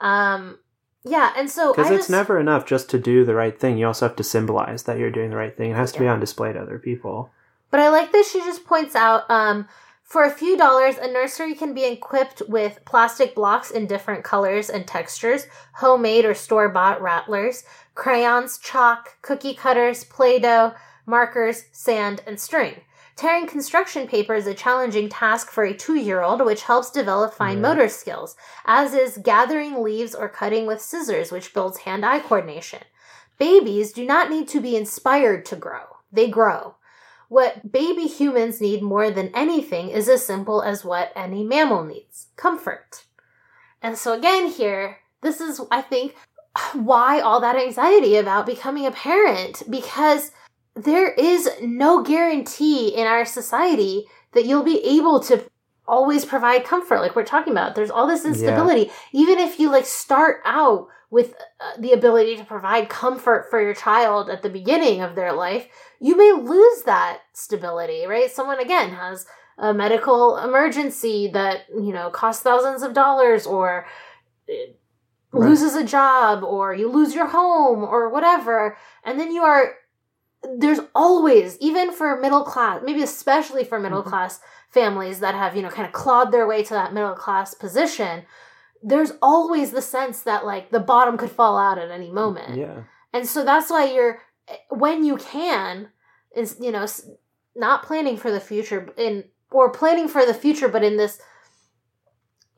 [0.00, 0.58] um
[1.04, 3.78] yeah and so Because it's just- never enough just to do the right thing.
[3.78, 5.70] You also have to symbolize that you're doing the right thing.
[5.70, 7.30] It has to be on display to other people.
[7.70, 9.66] But I like that she just points out um,
[10.08, 14.70] for a few dollars, a nursery can be equipped with plastic blocks in different colors
[14.70, 17.62] and textures, homemade or store bought rattlers,
[17.94, 20.72] crayons, chalk, cookie cutters, Play Doh,
[21.04, 22.80] markers, sand, and string.
[23.16, 27.34] Tearing construction paper is a challenging task for a two year old, which helps develop
[27.34, 27.68] fine Yeah.
[27.68, 28.34] motor skills,
[28.64, 32.80] as is gathering leaves or cutting with scissors, which builds hand eye coordination.
[33.36, 36.76] Babies do not need to be inspired to grow, they grow.
[37.28, 42.28] What baby humans need more than anything is as simple as what any mammal needs
[42.36, 43.04] comfort.
[43.82, 46.14] And so, again, here, this is, I think,
[46.72, 50.32] why all that anxiety about becoming a parent because
[50.74, 55.44] there is no guarantee in our society that you'll be able to
[55.86, 58.92] always provide comfort like we're talking about there's all this instability yeah.
[59.12, 63.74] even if you like start out with uh, the ability to provide comfort for your
[63.74, 65.68] child at the beginning of their life
[66.00, 69.26] you may lose that stability right someone again has
[69.58, 73.86] a medical emergency that you know costs thousands of dollars or
[74.48, 74.52] uh,
[75.32, 75.48] right.
[75.48, 79.74] loses a job or you lose your home or whatever and then you are
[80.58, 84.10] there's always even for middle class maybe especially for middle mm-hmm.
[84.10, 84.40] class
[84.70, 88.22] families that have you know kind of clawed their way to that middle class position
[88.82, 92.56] there's always the sense that like the bottom could fall out at any moment.
[92.56, 92.82] Yeah.
[93.12, 94.20] And so that's why you're
[94.70, 95.88] when you can
[96.34, 96.86] is you know
[97.56, 101.20] not planning for the future in or planning for the future but in this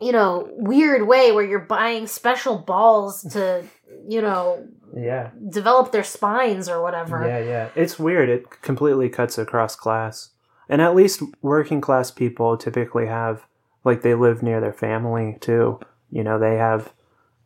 [0.01, 3.65] you know weird way where you're buying special balls to
[4.07, 4.67] you know
[4.97, 5.31] yeah.
[5.51, 7.25] develop their spines or whatever.
[7.27, 7.69] Yeah yeah.
[7.75, 8.29] It's weird.
[8.29, 10.31] It completely cuts across class.
[10.69, 13.45] And at least working class people typically have
[13.85, 15.81] like they live near their family too
[16.11, 16.93] you know they have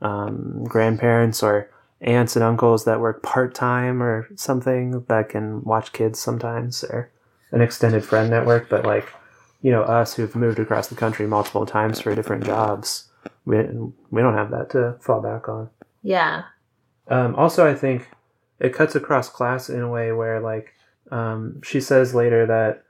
[0.02, 6.18] um, grandparents or aunts and uncles that work part-time or something that can watch kids
[6.18, 7.10] sometimes or
[7.52, 9.08] an extended friend network but like
[9.62, 13.08] you know us who've moved across the country multiple times for different jobs
[13.44, 13.56] we,
[14.10, 15.70] we don't have that to fall back on.
[16.02, 16.44] Yeah.
[17.08, 18.08] Um, also, I think
[18.58, 20.74] it cuts across class in a way where, like,
[21.10, 22.84] um, she says later that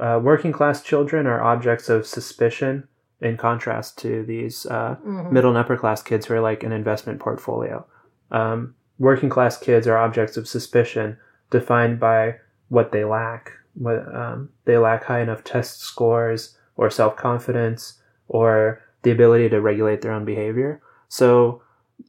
[0.00, 2.86] uh, working class children are objects of suspicion
[3.20, 5.32] in contrast to these uh, mm-hmm.
[5.32, 7.84] middle and upper class kids who are like an investment portfolio.
[8.30, 11.16] Um, working class kids are objects of suspicion
[11.50, 12.36] defined by
[12.68, 13.52] what they lack.
[13.74, 19.60] What, um, they lack high enough test scores or self confidence or the ability to
[19.60, 20.82] regulate their own behavior.
[21.08, 21.62] So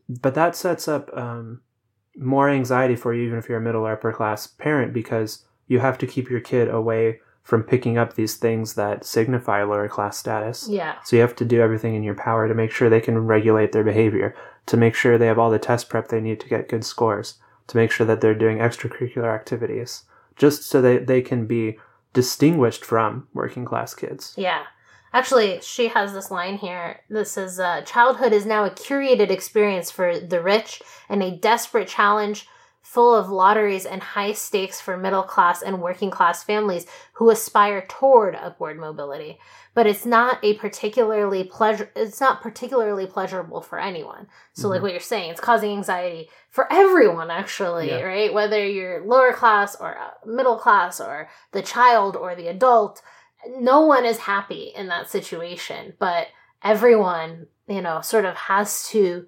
[0.08, 1.62] but that sets up um,
[2.18, 5.80] more anxiety for you, even if you're a middle or upper class parent, because you
[5.80, 7.20] have to keep your kid away
[7.50, 10.68] from picking up these things that signify lower class status.
[10.70, 10.98] Yeah.
[11.04, 13.72] So you have to do everything in your power to make sure they can regulate
[13.72, 14.36] their behavior,
[14.68, 17.40] to make sure they have all the test prep they need to get good scores,
[17.66, 20.04] to make sure that they're doing extracurricular activities,
[20.36, 21.80] just so that they can be
[22.14, 24.36] distinguished from working class kids.
[24.38, 24.66] Yeah.
[25.12, 27.00] Actually, she has this line here.
[27.10, 31.88] This is uh, childhood is now a curated experience for the rich and a desperate
[31.88, 32.48] challenge
[32.82, 37.86] full of lotteries and high stakes for middle class and working class families who aspire
[37.88, 39.38] toward upward mobility
[39.76, 44.72] but it's not a particularly pleasure it's not particularly pleasurable for anyone so mm-hmm.
[44.72, 48.02] like what you're saying it's causing anxiety for everyone actually yeah.
[48.02, 53.02] right whether you're lower class or uh, middle class or the child or the adult
[53.48, 56.28] no one is happy in that situation, but
[56.64, 59.28] everyone, you know, sort of has to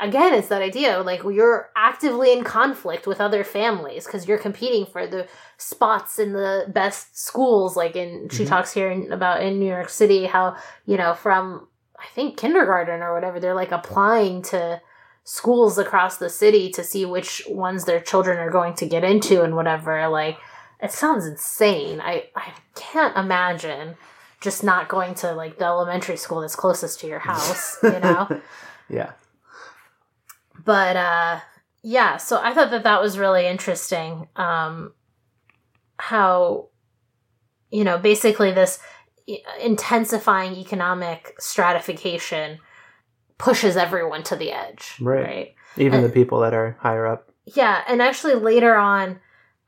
[0.00, 4.86] again, it's that idea like you're actively in conflict with other families because you're competing
[4.86, 5.28] for the
[5.58, 7.76] spots in the best schools.
[7.76, 8.46] Like in, she mm-hmm.
[8.46, 11.68] talks here in, about in New York City how, you know, from
[11.98, 14.80] I think kindergarten or whatever, they're like applying to
[15.24, 19.42] schools across the city to see which ones their children are going to get into
[19.42, 20.08] and whatever.
[20.08, 20.38] Like,
[20.82, 22.00] it sounds insane.
[22.00, 23.94] I, I can't imagine
[24.40, 28.40] just not going to like the elementary school that's closest to your house, you know?
[28.88, 29.12] yeah.
[30.64, 31.40] But uh
[31.82, 34.92] yeah, so I thought that that was really interesting um
[35.98, 36.68] how
[37.70, 38.78] you know, basically this
[39.60, 42.58] intensifying economic stratification
[43.38, 45.24] pushes everyone to the edge, right?
[45.24, 45.54] right?
[45.76, 47.30] Even and, the people that are higher up.
[47.46, 49.20] Yeah, and actually later on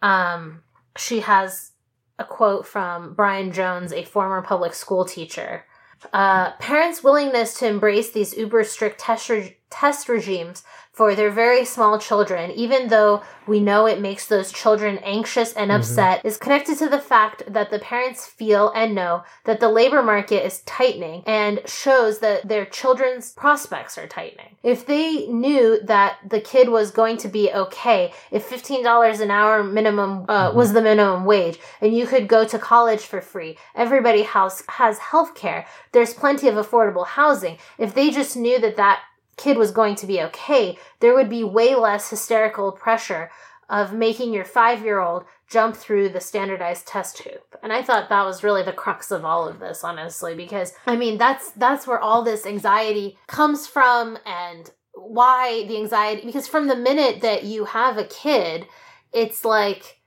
[0.03, 0.63] um
[0.97, 1.73] she has
[2.19, 5.65] a quote from Brian Jones, a former public school teacher.
[6.13, 10.63] Uh, parents' willingness to embrace these uber strict test, re- test regimes
[10.95, 15.71] for their very small children, even though we know it makes those children anxious and
[15.71, 15.81] mm-hmm.
[15.81, 16.29] upset, mm-hmm.
[16.29, 20.47] is connected to the fact that the parents feel and know that the labor market
[20.47, 24.57] is tightening and shows that their children's prospects are tightening.
[24.63, 29.65] If they knew that the kid was going to be okay, if $15 an hour
[29.65, 30.57] minimum uh, mm-hmm.
[30.57, 34.99] was the minimum wage and you could go to college for free, everybody has, has
[34.99, 37.59] health care, there's plenty of affordable housing.
[37.79, 39.03] If they just knew that that
[39.37, 43.31] kid was going to be okay, there would be way less hysterical pressure
[43.69, 47.57] of making your five year old jump through the standardized test hoop.
[47.63, 50.97] And I thought that was really the crux of all of this, honestly, because I
[50.97, 56.69] mean that's that's where all this anxiety comes from and why the anxiety because from
[56.69, 58.67] the minute that you have a kid
[59.13, 59.99] it's like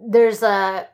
[0.00, 0.88] there's a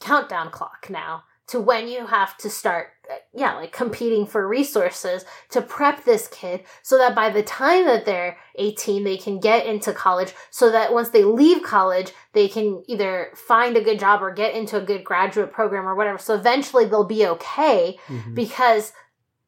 [0.00, 2.88] countdown clock now to when you have to start
[3.34, 8.04] yeah like competing for resources to prep this kid so that by the time that
[8.04, 12.82] they're 18 they can get into college so that once they leave college they can
[12.88, 16.34] either find a good job or get into a good graduate program or whatever so
[16.34, 18.34] eventually they'll be okay Mhm.
[18.34, 18.92] because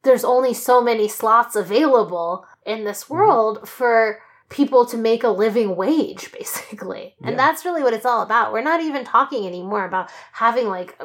[0.03, 3.13] there's only so many slots available in this Mm-hmm.
[3.15, 7.37] world for people to make a living wage basically and Yeah.
[7.37, 10.97] that's really what it's all about we're not even talking anymore about having like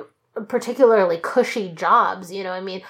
[0.49, 2.83] particularly cushy jobs you know i mean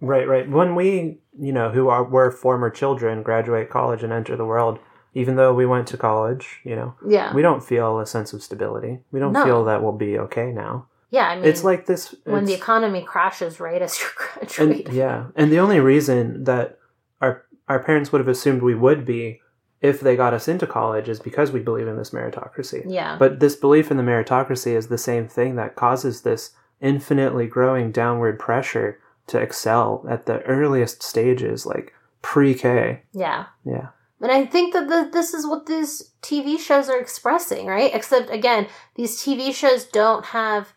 [0.00, 0.48] Right, right.
[0.48, 4.78] When we, you know, who are were former children, graduate college and enter the world,
[5.12, 8.40] even though we went to college, you know, yeah we don't feel a sense of
[8.40, 9.00] stability.
[9.10, 9.42] We don't No.
[9.44, 10.86] feel that we'll be okay now.
[11.10, 12.14] yeah i mean it's like this.
[12.24, 14.10] when the economy crashes right as you're
[14.40, 16.78] and, graduating yeah, and the only reason that
[17.20, 19.40] our our parents would have assumed we would be
[19.80, 22.84] if they got us into college is because we believe in this meritocracy.
[22.86, 27.46] yeah But this belief in the meritocracy is the same thing that causes this infinitely
[27.46, 33.02] growing downward pressure to excel at the earliest stages, like pre-K.
[33.12, 33.88] yeah Yeah.
[34.20, 37.94] And I think that the, this is what these TV shows are expressing, right?
[37.94, 38.66] Except again,
[38.96, 40.72] these TV shows don't have,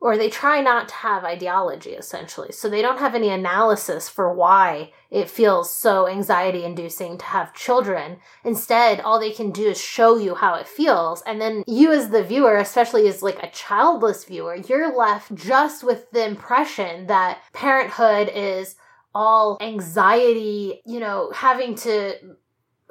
[0.00, 2.52] or they try not to have ideology essentially.
[2.52, 7.54] So they don't have any analysis for why it feels so anxiety inducing to have
[7.54, 8.18] children.
[8.44, 11.22] Instead, all they can do is show you how it feels.
[11.22, 15.84] And then you, as the viewer, especially as like a childless viewer, you're left just
[15.84, 18.76] with the impression that parenthood is
[19.14, 22.14] all anxiety, you know, having to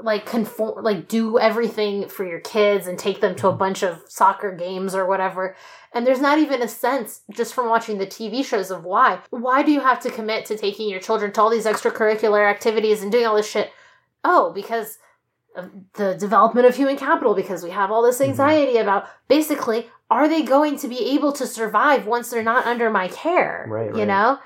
[0.02, 4.04] like conform like do everything for your kids and take them to a bunch of
[4.08, 5.56] soccer games or whatever.
[5.94, 9.20] And there's not even a sense just from watching the TV shows of why.
[9.30, 13.02] Why do you have to commit to taking your children to all these extracurricular activities
[13.02, 13.72] and doing all this shit?
[14.24, 15.00] Oh because
[15.56, 18.30] of the development of human capital because we have all this Mhm.
[18.30, 22.90] anxiety about basically are they going to be able to survive once they're not under
[22.90, 23.66] my care?
[23.70, 24.08] Right, you right.
[24.08, 24.40] know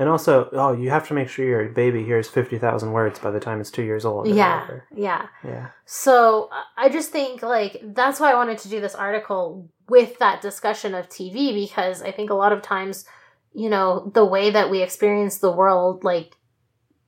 [0.00, 3.40] And also, oh, you have to make sure your baby hears 50,000 words by the
[3.40, 4.28] time it's two years old.
[4.28, 4.84] yeah whatever.
[4.94, 5.66] yeah Yeah.
[5.86, 10.40] So I- just think like that's why I wanted to do this article with that
[10.40, 13.04] discussion of TV because I think a lot of times,
[13.52, 16.36] you know, the way that we experience the world like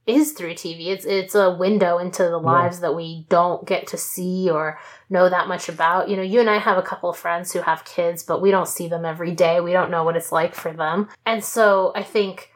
[0.06, 0.88] is through TV.
[0.88, 2.50] It's it's a window into the Yeah.
[2.52, 6.08] lives that we don't get to see or know that much about.
[6.08, 8.50] You know, you and I have a couple of friends who have kids, but we
[8.50, 9.60] don't see them every day.
[9.60, 11.08] We don't know what it's like for them.
[11.24, 12.49] And so I think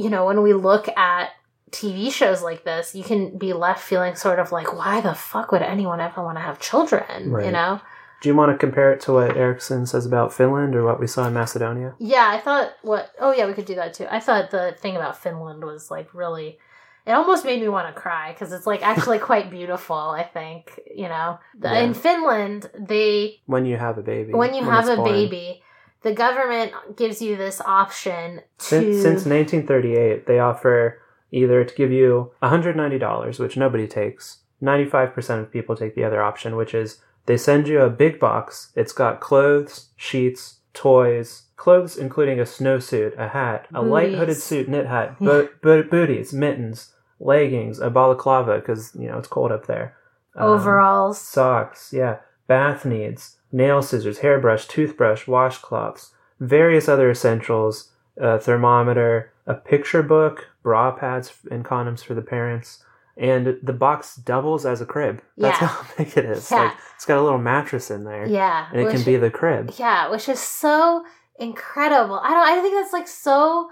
[0.00, 1.30] you know, when we look at
[1.70, 5.52] TV shows like this, you can be left feeling sort of like, why the fuck
[5.52, 7.30] would anyone ever want to have children?
[7.44, 7.80] You know?
[8.20, 11.06] Do you want to compare it to what Erickson says about Finland or what we
[11.06, 11.94] saw in Macedonia?
[11.98, 14.06] Yeah, I thought what oh yeah, we could do that too.
[14.10, 16.58] I thought the thing about Finland was like really
[17.06, 20.78] it almost made me want to cry because it's like actually quite beautiful, I think,
[20.94, 21.38] you know.
[21.62, 21.78] Yeah.
[21.80, 24.34] In Finland, they When you have a baby.
[24.34, 25.10] when you have a born.
[25.10, 25.62] baby,
[26.02, 31.92] the government gives you this option to Since, since 1938, they offer either to give
[31.92, 34.38] you $190, which nobody takes.
[34.62, 38.72] 95% of people take the other option, which is they send you a big box.
[38.74, 44.68] It's got clothes, sheets, toys, clothes including a snowsuit, a hat, a light hooded suit,
[44.68, 49.66] knit hat, bo- bo- booties, mittens, leggings, a balaclava because you know it's cold up
[49.66, 49.96] there.
[50.36, 51.20] Um, overalls.
[51.20, 59.54] socks, yeah, bath needs, nail scissors, hairbrush, toothbrush, washcloths, various other essentials, a thermometer, a
[59.54, 62.84] picture book, bra pads and condoms for the parents,
[63.16, 65.22] and the box doubles as a crib.
[65.36, 65.68] That's Yeah.
[65.68, 66.50] how big it is.
[66.50, 66.64] Yeah.
[66.64, 68.68] Like it's got a little mattress in there, yeah.
[68.72, 69.72] and it can be the crib.
[69.78, 71.04] Yeah, which is so
[71.38, 72.20] incredible.
[72.22, 72.46] I don't.
[72.48, 73.70] I think that's like so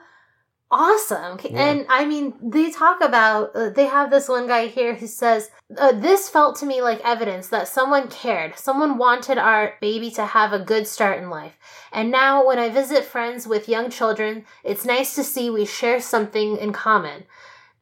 [0.71, 1.39] awesome.
[1.45, 1.64] Yeah.
[1.71, 3.55] And I mean, they talk about.
[3.55, 7.01] Uh, they have this one guy here who says, uh, "This felt to me like
[7.05, 8.59] evidence that someone cared.
[8.59, 11.57] Someone wanted our baby to have a good start in life.
[11.93, 16.01] And now, when I visit friends with young children, it's nice to see we share
[16.01, 17.25] something in common.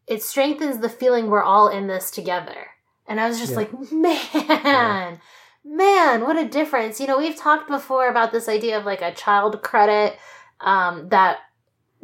[0.07, 2.69] It strengthens the feeling we're all in this together."
[3.09, 3.59] And I was just Yeah.
[3.59, 5.21] like, man.
[5.65, 7.01] Man, what a difference.
[7.01, 10.17] You know, we've talked before about this idea of like a child credit
[10.61, 11.39] um, that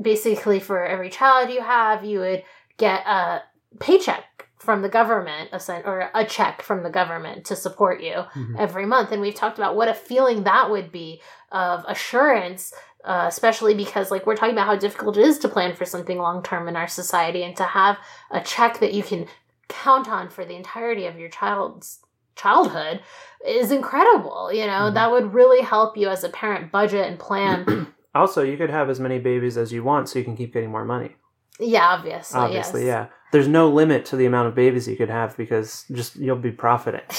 [0.01, 2.43] basically for every child you have, you would
[2.77, 3.43] get a
[3.81, 5.51] paycheck from the government
[5.85, 8.57] or a check from the government to support you Mhm.
[8.59, 9.11] every month.
[9.11, 11.21] And we've talked about what a feeling that would be
[11.51, 12.73] of assurance,
[13.05, 16.19] uh, especially because like we're talking about how difficult it is to plan for something
[16.19, 17.99] long term in our society and to have
[18.31, 19.27] a check that you can
[19.69, 21.99] count on for the entirety of your child's
[22.37, 23.01] childhood
[23.45, 24.53] is incredible.
[24.53, 24.95] You know, Mhm.
[24.95, 27.93] that would really help you as a parent budget and plan.
[28.15, 30.71] Also, you could have as many babies as you want, so you can keep getting
[30.71, 31.17] more money.
[31.59, 32.39] Yeah, obviously.
[32.39, 32.87] Obviously, yes.
[32.87, 33.07] yeah.
[33.31, 36.53] There's no limit to the amount of babies you could have because just you'll be
[36.53, 37.03] profiting.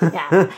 [0.00, 0.52] Yeah.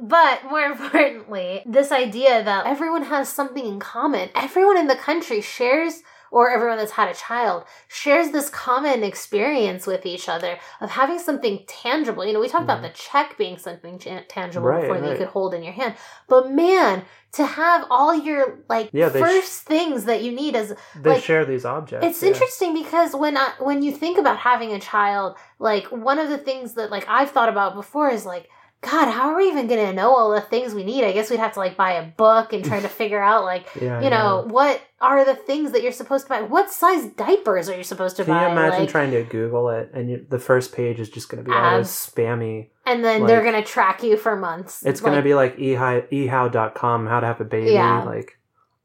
[0.00, 5.40] But more importantly, this idea that everyone has something in common, everyone in the country
[5.40, 6.02] shares,
[6.36, 11.18] or everyone that's had a child shares this common experience with each other of having
[11.18, 12.26] something tangible.
[12.26, 12.92] You know, we talked about mm-hmm.
[12.92, 15.94] the check being something ta- tangible Right, before that you could hold in your hand.
[16.28, 20.54] But man, to have all your like Yeah, they sh- first things that you need
[20.54, 22.06] as they like, share these objects.
[22.06, 22.28] it's yeah.
[22.28, 26.36] interesting because when I, when you think about having a child, like one of the
[26.36, 28.50] things that like I've thought about before is like,
[28.82, 31.02] God, how are we even gonna know all the things we need?
[31.02, 33.66] I guess we'd have to like buy a book and try to figure out like,
[33.80, 36.42] Yeah, you know, what are the things that you're supposed to buy?
[36.42, 38.46] What size diapers are you supposed to Can buy?
[38.46, 41.42] you imagine like, trying to Google it and you, the first page is just going
[41.42, 42.68] to be all those spammy?
[42.84, 44.84] and then they're gonna track you for months.
[44.86, 47.72] It's going to be like ehow, ehow.com, how to have a baby.
[47.72, 48.02] Yeah.
[48.04, 48.38] Like,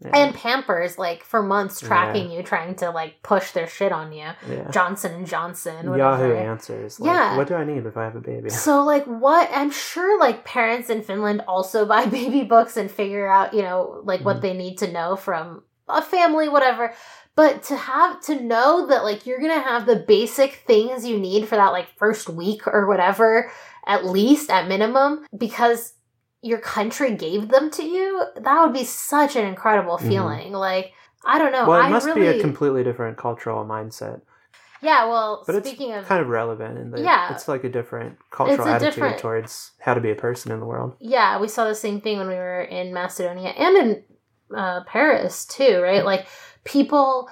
[0.04, 4.12] yeah, and Pampers like for months tracking you, trying to like push their shit on
[4.12, 4.28] you.
[4.50, 4.70] yeah.
[4.72, 6.34] Johnson and Johnson, Yahoo.
[6.34, 7.00] Answers.
[7.00, 7.38] Like, Yeah.
[7.38, 8.50] What do I need if I have a baby?
[8.50, 13.28] So like what I'm sure like parents in Finland also buy baby books and figure
[13.30, 14.42] out, you know, like what Mhm.
[14.42, 16.94] they need to know from a family whatever.
[17.36, 21.18] But to have to know that like you're going to have the basic things you
[21.18, 23.50] need for that like first week or whatever
[23.88, 25.94] at least at minimum because
[26.42, 30.08] your country gave them to you, that would be such an incredible Mhm.
[30.08, 30.52] feeling.
[30.54, 31.68] Like I don't know.
[31.70, 34.22] well, it I must really be a completely different cultural mindset.
[34.82, 37.32] Yeah, well, But speaking it's of kind of relevant in that Yeah.
[37.32, 40.60] it's like a different cultural a attitude different- towards how to be a person in
[40.60, 40.96] the world.
[41.00, 44.04] yeah, we saw the same thing when we were in Macedonia and in
[44.58, 46.04] uh, Paris too, right?
[46.04, 46.26] Like
[46.64, 47.30] people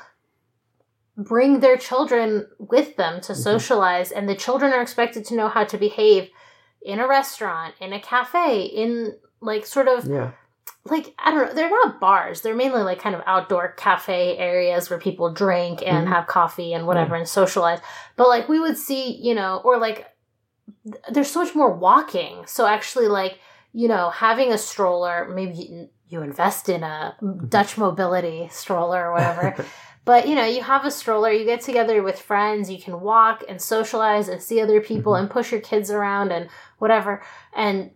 [1.18, 3.38] bring their children with them to Mhm.
[3.38, 6.30] socialize, and the children are expected to know how to behave
[6.82, 10.32] in a restaurant, in a cafe, in like sort of Yeah.
[10.86, 12.42] like I don't know, they're not bars.
[12.42, 16.12] They're mainly like kind of outdoor cafe areas where people drink and Mhm.
[16.12, 17.80] have coffee and whatever and socialize.
[18.16, 20.08] But like we would see, you know, or like
[21.12, 22.46] there's so much more walking.
[22.46, 23.40] So actually like,
[23.74, 27.16] you know, having a stroller, maybe you, invest in a
[27.50, 29.56] Dutch mobility stroller or whatever.
[30.06, 33.44] But you know, you have a stroller, you get together with friends, you can walk
[33.48, 35.20] and socialize and see other people Mhm.
[35.20, 36.50] and push your kids around and
[36.80, 37.22] whatever.
[37.56, 37.92] And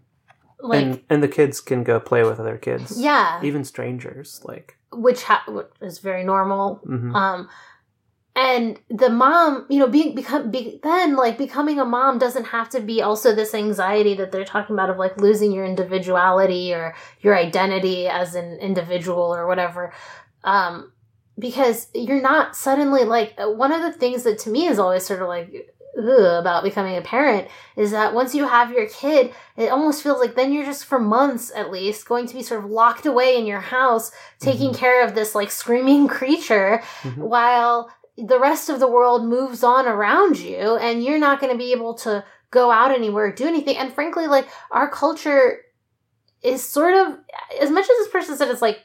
[0.59, 2.99] like and and the kids can go play with other kids.
[3.01, 4.41] yeah, Even strangers.
[4.45, 6.79] Like which ha- which is very normal.
[6.85, 7.13] mhm.
[7.15, 7.49] Um,
[8.35, 12.67] and the mom, you know, being become be, then like becoming a mom doesn't have
[12.69, 16.95] to be also this anxiety that they're talking about of like losing your individuality or
[17.21, 19.93] your identity as an individual or whatever.
[20.43, 20.91] Um,
[21.37, 25.21] because you're not suddenly like one of the things that to me is always sort
[25.21, 29.69] of like ugh, about becoming a parent is that once you have your kid, it
[29.69, 32.69] almost feels like then you're just for months at least going to be sort of
[32.69, 37.17] locked away in your house taking care of this like screaming creature Mhm.
[37.17, 41.57] while the rest of the world moves on around you and you're not going to
[41.57, 45.61] be able to go out anywhere do anything and frankly like our culture
[46.43, 47.17] is sort of
[47.59, 48.79] as much as this person said it's like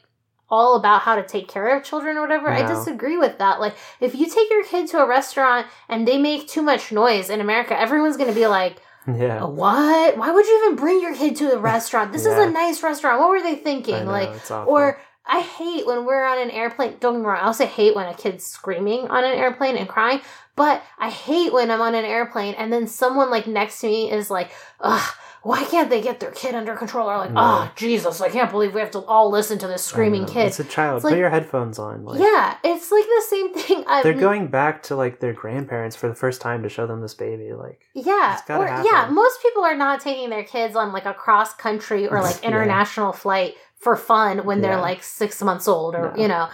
[0.49, 3.75] all about how to take care of children or whatever i disagree with that like
[3.99, 7.41] if you take your kid to a restaurant and they make too much noise in
[7.41, 8.77] america everyone's going to be like
[9.07, 9.43] yeah.
[9.43, 12.81] what why would you even bring your kid to a restaurant this is a nice
[12.83, 14.99] restaurant what were they thinking know, like or
[15.31, 16.95] I hate when we're on an airplane.
[16.99, 17.37] Don't get me wrong.
[17.37, 20.21] I also hate when a kid's screaming on an airplane and crying.
[20.55, 24.11] But I hate when I'm on an airplane and then someone like next to me
[24.11, 24.49] is like,
[24.81, 27.31] "Ugh, why can't they get their kid under control?" Or like.
[27.35, 30.59] "Oh, Jesus, I can't believe we have to all listen to this screaming kid." It's
[30.59, 30.97] a child.
[30.97, 32.03] It's Put your headphones on.
[32.05, 33.83] Like, yeah, it's like the same thing.
[33.87, 37.01] I, They're going back to like their grandparents for the first time to show them
[37.01, 37.53] this baby.
[37.53, 41.53] Like, Yeah, or yeah, most people are not taking their kids on like a cross
[41.53, 42.49] country or like Yeah.
[42.49, 46.21] international flight for fun when they're like six months old or No.
[46.21, 46.49] you know,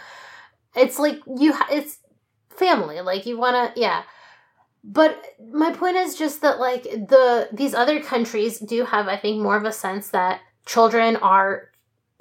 [0.75, 1.53] it's like you.
[1.53, 1.97] ha- It's
[2.49, 3.01] family.
[3.01, 4.03] Like you want to, yeah.
[4.87, 5.19] But
[5.51, 9.57] my point is just that like the these other countries do have, I think, more
[9.57, 11.71] of a sense that children are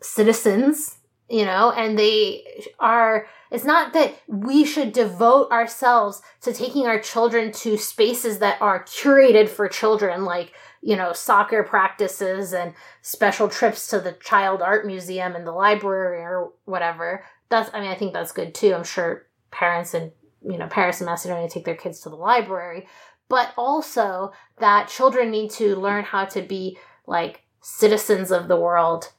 [0.00, 0.96] citizens,
[1.28, 2.42] you know, and they
[2.80, 3.26] are.
[3.50, 8.84] It's not that we should devote ourselves to taking our children to spaces that are
[8.84, 14.86] curated for children, like, you know, soccer practices and special trips to the child art
[14.86, 17.24] museum and the library or whatever.
[17.50, 18.74] That's, I mean, I think that's good too.
[18.74, 20.10] I'm sure parents in,
[20.48, 22.86] you know, Paris and Macedonia take their kids to the library,
[23.28, 29.10] but also that children need to learn how to be like citizens of the world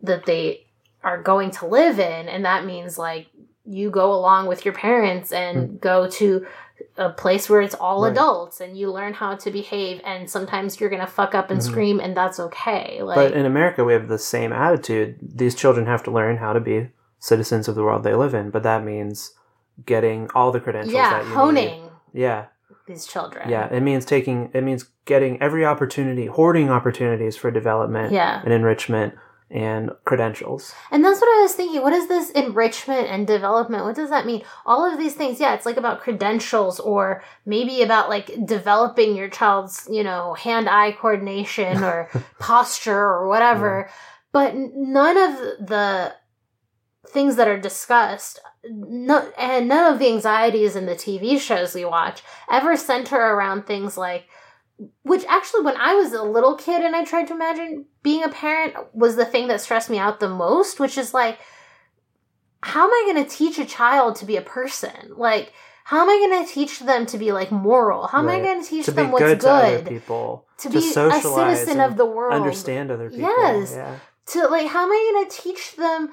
[0.00, 0.66] that they
[1.04, 2.28] are going to live in.
[2.28, 3.26] And that means like
[3.64, 6.46] you go along with your parents and go to
[6.96, 8.10] a place where it's all Right.
[8.12, 11.60] adults and you learn how to behave and sometimes you're going to fuck up and
[11.60, 11.64] Mhm.
[11.64, 15.16] scream and that's okay like but in America, we have the same attitude.
[15.22, 16.88] These children have to learn how to be
[17.20, 19.32] citizens of the world they live in, but that means
[19.86, 21.34] getting all the credentials yeah, that you need.
[21.34, 22.46] honing Yeah,
[22.86, 23.48] these children.
[23.48, 23.72] yeah.
[23.72, 24.50] It means taking.
[24.54, 28.40] It means getting every opportunity, hoarding opportunities for development Yeah.
[28.44, 29.14] and enrichment
[29.50, 30.72] and credentials.
[30.90, 31.82] And that's what I was thinking.
[31.82, 33.84] What is this enrichment and development?
[33.84, 34.42] What does that mean?
[34.64, 39.28] All of these things, yeah, it's like about credentials or maybe about like developing your
[39.28, 42.08] child's, you know, hand eye coordination or
[42.38, 43.90] posture or whatever.
[44.32, 45.36] But none of
[45.68, 46.14] the
[47.08, 51.84] things that are discussed no, and none of the anxieties in the TV shows we
[51.84, 54.26] watch ever center around things like
[55.02, 58.28] which actually when I was a little kid and I tried to imagine being a
[58.28, 61.38] parent was the thing that stressed me out the most, which is like
[62.62, 65.12] how am I going to teach a child to be a person?
[65.16, 65.52] Like
[65.84, 68.06] how am I going to teach them to be like moral?
[68.06, 69.84] How am I going to teach to them what's good, good?
[69.84, 72.34] to people, to be a citizen of the world.
[72.34, 73.28] understand other people.
[73.28, 73.72] Yes.
[73.74, 73.98] Yeah.
[74.26, 76.10] to like how am i going to teach them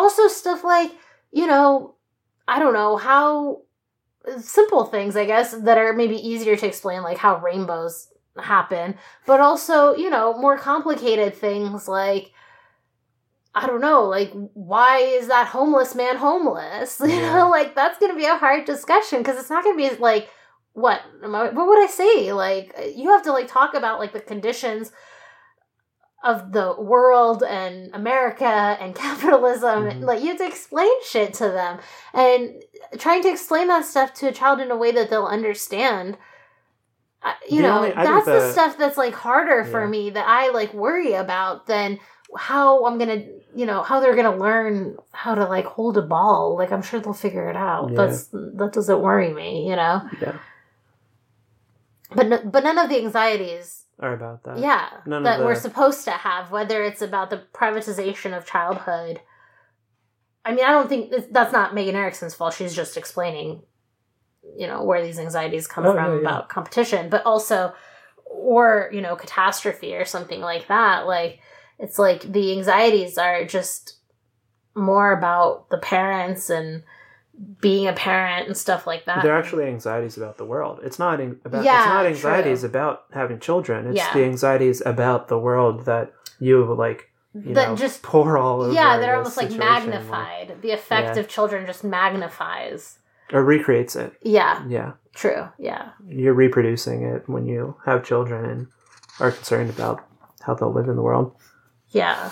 [0.00, 0.90] also stuff like
[1.30, 1.94] you know
[2.48, 3.60] i don't know how
[4.38, 8.94] simple things i guess that are maybe easier to explain like how rainbows happen
[9.26, 12.30] but also you know more complicated things like
[13.54, 17.00] i don't know like why is that homeless man homeless?
[17.04, 19.90] You know like that's going to be a hard discussion because it's not going to
[19.90, 20.30] be like
[20.72, 22.32] what am I, what would i say?
[22.32, 24.92] Like you have to like talk about like the conditions
[26.22, 29.84] of the world and America and capitalism.
[29.84, 30.00] Mhm.
[30.02, 31.78] Like you have to explain shit to them,
[32.12, 32.62] and
[32.98, 36.18] trying to explain that stuff to a child in a way that they'll understand.
[37.50, 40.50] You The know, only- that's the, the- stuff that's like harder for me that I
[40.50, 41.98] like worry about than
[42.36, 46.56] how I'm gonna, you know, how they're gonna learn how to like hold a ball.
[46.56, 47.90] Like I'm sure they'll figure it out.
[47.90, 47.96] Yeah.
[48.06, 50.00] That's that doesn't worry me, you know.
[50.20, 50.38] Yeah.
[52.14, 54.58] But no, but none of the anxieties Are about that.
[54.58, 59.20] yeah none that we're supposed to have whether it's about the privatization of childhood
[60.44, 63.62] i mean i don't think that's- that's not megan erickson's fault she's just explaining
[64.56, 66.20] you know where these anxieties come Oh, from yeah, yeah.
[66.20, 67.74] about competition but also
[68.24, 71.40] or you know catastrophe or something like that like
[71.78, 73.98] it's like the anxieties are just
[74.74, 76.82] more about the parents and
[77.60, 80.80] being a parent and stuff like that They're actually anxieties about the world.
[80.82, 81.64] It's not an- about.
[81.64, 82.68] Yeah, it's not anxieties true.
[82.68, 83.86] about having children.
[83.86, 84.12] It's Yeah.
[84.12, 87.08] the anxieties about the world that you like.
[87.32, 88.72] You that know, just pour all over.
[88.72, 91.20] yeah they're almost like situation, magnified the effect Yeah.
[91.20, 92.98] of children just magnifies
[93.32, 94.14] or recreates it.
[94.22, 98.66] yeah Yeah, true yeah you're reproducing it when you have children and
[99.20, 100.04] are concerned about
[100.44, 101.32] how they'll live in the world.
[101.90, 102.30] yeah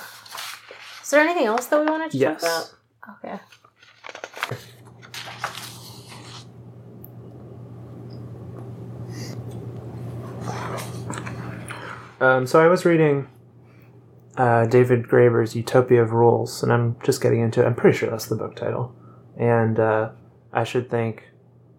[1.02, 2.40] is there anything else that we wanted to Yes.
[2.42, 3.38] talk about okay
[12.20, 13.28] Um, so I was reading
[14.36, 17.66] uh, David Graeber's Utopia of Rules, and I'm just getting into it.
[17.66, 18.94] I'm pretty sure that's the book title.
[19.36, 20.10] And uh,
[20.52, 21.24] I should thank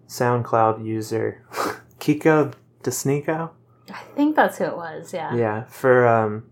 [0.08, 1.44] SoundCloud user
[2.00, 3.50] Kiko Desnico,
[3.92, 6.44] i think that's who it was yeah yeah, for um,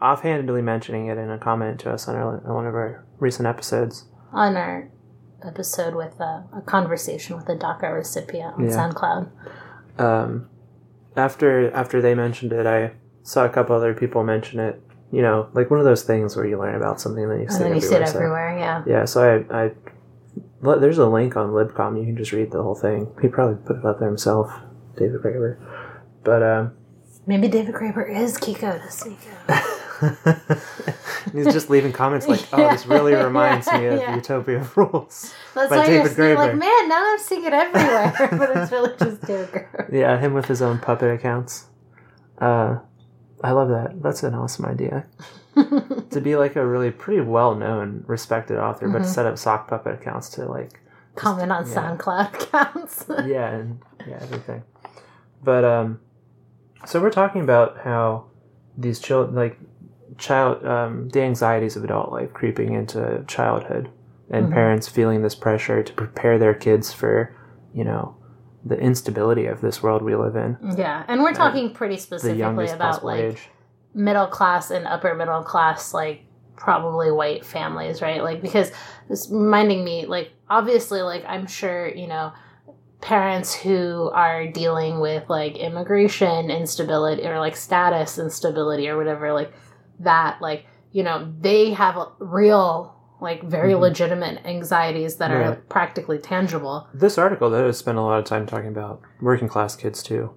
[0.00, 3.46] offhandedly mentioning it in a comment to us on, our, on one of our recent
[3.48, 4.04] episodes.
[4.32, 4.88] on our
[5.44, 8.76] episode with uh, a conversation with a DACA recipient on Yeah.
[8.76, 9.30] SoundCloud.
[9.98, 10.48] um,
[11.16, 12.92] after after they mentioned it, I
[13.22, 14.80] saw a couple other people mention it.
[15.10, 17.44] You know, like one of those things where you learn about something and then you
[17.46, 18.06] And see then you see it everywhere.
[18.12, 18.82] so- everywhere, yeah.
[18.86, 19.70] Yeah, so I, I
[20.78, 21.98] there's a link on Libcom.
[21.98, 23.12] You can just read the whole thing.
[23.20, 24.50] He probably put it up there himself,
[24.96, 25.58] David Graeber.
[26.24, 26.72] But um,
[27.26, 29.28] Maybe David Graeber is Kiko Desnico.
[31.32, 34.14] he's just leaving comments like, "Oh, this really reminds me of Yeah.
[34.16, 38.14] Utopia of Rules." That's By why David you're like, man, now I'm seeing it everywhere.
[38.38, 39.92] but it's really just David Graeber.
[39.92, 41.66] Yeah, him with his own puppet accounts.
[42.38, 42.78] Uh,
[43.42, 44.02] I love that.
[44.02, 45.06] That's an awesome idea.
[46.10, 49.68] to be like a really pretty well known, respected author, but to set up sock
[49.68, 50.80] puppet accounts to like
[51.14, 51.74] Comment on yeah.
[51.96, 53.04] SoundCloud accounts.
[53.26, 54.62] yeah, and yeah, everything.
[55.44, 56.00] But um,
[56.86, 58.26] so we're talking about how
[58.78, 59.58] these children, like
[60.16, 63.90] child, um, the anxieties of adult life creeping into childhood,
[64.30, 64.52] and Mhm.
[64.54, 67.34] parents feeling this pressure to prepare their kids for,
[67.74, 68.16] you know,
[68.64, 70.56] the instability of this world we live in.
[70.76, 73.48] yeah, and we're uh, talking pretty specifically about like age.
[73.94, 76.24] middle class and upper middle class like
[76.56, 78.70] probably white families right like because
[79.10, 82.32] it's reminding me like obviously like i'm sure you know
[83.00, 89.52] parents who are dealing with like immigration instability or like status instability or whatever like
[89.98, 93.80] that like you know they have a real like very Mhm.
[93.80, 98.44] legitimate anxieties that are practically tangible This article though has spent a lot of time
[98.46, 100.30] talking about working class kids too,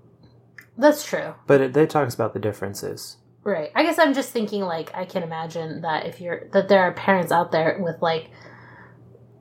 [0.78, 3.18] that's true but it, they talks about the differences.
[3.44, 3.72] Right.
[3.76, 6.94] I guess I'm just thinking like I can imagine that if you're that there are
[6.94, 8.30] parents out there with like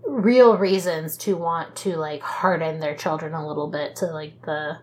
[0.07, 4.79] real reasons to want to like harden their children a little bit to like the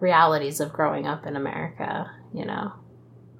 [0.00, 2.72] realities of growing up in America, you know.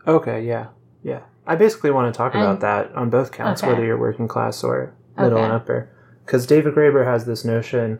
[0.07, 0.69] Okay, yeah,
[1.03, 1.23] yeah.
[1.47, 3.73] I basically want to talk about And- that on both counts, Okay.
[3.73, 5.45] whether you're working class or middle Okay.
[5.45, 5.89] and upper.
[6.25, 7.99] Because David Graeber has this notion.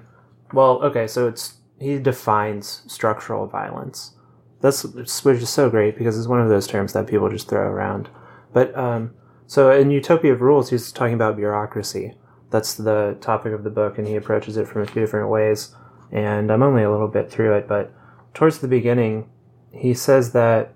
[0.53, 4.15] Well, okay, so it's he defines structural violence.
[4.61, 4.85] That's
[5.25, 8.09] which is so great because it's one of those terms that people just throw around.
[8.53, 9.11] But um,
[9.49, 12.17] so in Utopia of Rules, he's talking about bureaucracy.
[12.51, 15.75] That's the topic of the book, and he approaches it from a few different ways.
[16.13, 17.91] And I'm only a little bit through it, but
[18.35, 19.29] towards the beginning,
[19.73, 20.75] he says that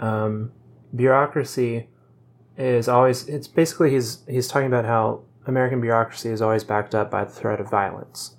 [0.00, 0.50] um,
[0.94, 1.88] bureaucracy
[2.56, 7.10] is always it's basically he's he's talking about how American bureaucracy is always backed up
[7.10, 8.36] by the threat of violence.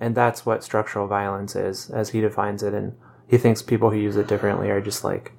[0.00, 2.94] And that's what structural violence is, as he defines it, and
[3.28, 5.32] he thinks people who use it differently are just like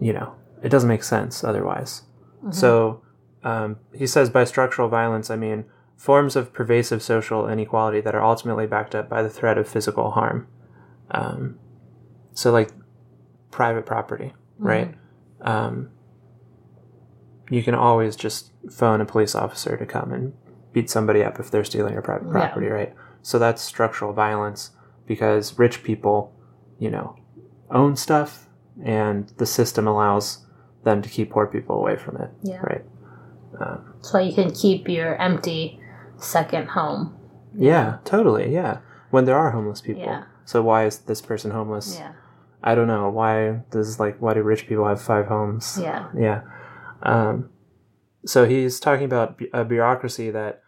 [0.00, 2.02] you know, it doesn't make sense otherwise.
[2.50, 3.02] So
[3.44, 5.64] um, he says by structural violence I mean
[5.96, 10.10] forms of pervasive social inequality that are ultimately backed up by the threat of physical
[10.10, 10.46] harm.
[11.10, 11.58] Um,
[12.34, 12.70] so like
[13.50, 14.94] private property, right?
[15.40, 15.90] Um,
[17.50, 20.32] you can always just phone a police officer to come and
[20.72, 22.32] beat somebody up if they're stealing your private Yeah.
[22.32, 22.94] property, right?
[23.22, 24.70] So that's structural violence
[25.06, 26.32] because rich people,
[26.78, 27.16] you know,
[27.70, 28.48] own stuff
[28.84, 30.44] and the system allows
[30.84, 32.60] them to keep poor people away from it, Yeah.
[32.60, 32.84] right?
[33.58, 35.80] Um, why you can keep your empty
[36.18, 37.14] second home.
[37.58, 38.78] yeah, totally, yeah.
[39.10, 40.02] When there are homeless people.
[40.02, 40.24] Yeah.
[40.44, 41.96] So why is this person homeless?
[41.98, 42.12] Yeah.
[42.62, 43.08] I don't know.
[43.08, 45.78] Why does like why do rich people have five homes?
[45.80, 46.06] Yeah.
[46.16, 46.40] Yeah.
[47.02, 47.50] Um,
[48.24, 50.62] so he's talking about a bureaucracy that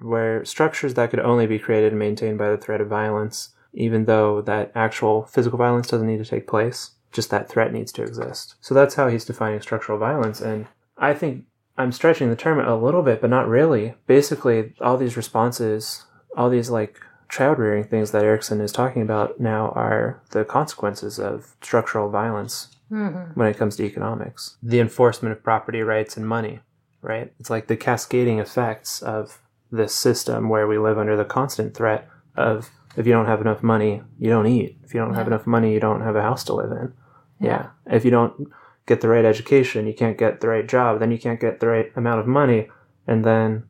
[0.00, 4.04] where structures that could only be created and maintained by the threat of violence, even
[4.04, 8.02] though that actual physical violence doesn't need to take place, just that threat needs to
[8.02, 8.56] exist.
[8.60, 10.40] So that's how he's defining structural violence.
[10.40, 11.44] And I think
[11.76, 13.94] I'm stretching the term a little bit, but not really.
[14.06, 16.04] Basically, all these responses,
[16.36, 21.18] all these like child rearing things that Erickson is talking about now are the consequences
[21.18, 24.56] of structural violence hmm when it comes to economics.
[24.62, 26.60] The enforcement of property rights and money,
[27.02, 27.32] right?
[27.40, 29.40] It's like the cascading effects of
[29.70, 33.62] this system where we live under the constant threat of if you don't have enough
[33.62, 34.78] money, you don't eat.
[34.84, 36.92] If you don't have enough money, you don't have a house to live in.
[37.40, 37.48] Yeah.
[37.86, 37.96] Yeah.
[37.96, 38.48] If you don't
[38.86, 41.66] get the right education, you can't get the right job, then you can't get the
[41.66, 42.68] right amount of money,
[43.06, 43.64] and then,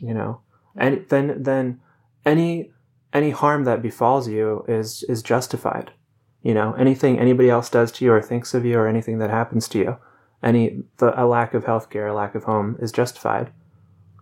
[0.00, 0.40] you know,
[0.76, 1.80] and then then
[2.24, 2.72] any
[3.12, 5.92] any harm that befalls you is is justified.
[6.46, 9.30] You know, anything anybody else does to you or thinks of you or anything that
[9.30, 9.96] happens to you,
[10.44, 13.50] any the, a lack of healthcare, a lack of home is justified.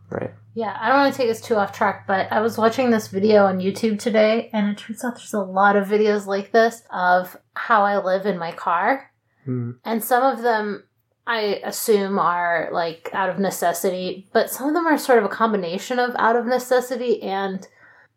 [0.08, 0.32] Right.
[0.54, 3.08] Yeah, I don't want to take us too off track, but I was watching this
[3.08, 6.82] video on YouTube today, and it turns out there's a lot of videos like this
[6.90, 9.10] of how I live in my car.
[9.46, 9.76] Mm.
[9.84, 10.84] And some of them
[11.26, 15.28] I assume are like out of necessity, but some of them are sort of a
[15.28, 17.68] combination of out of necessity and,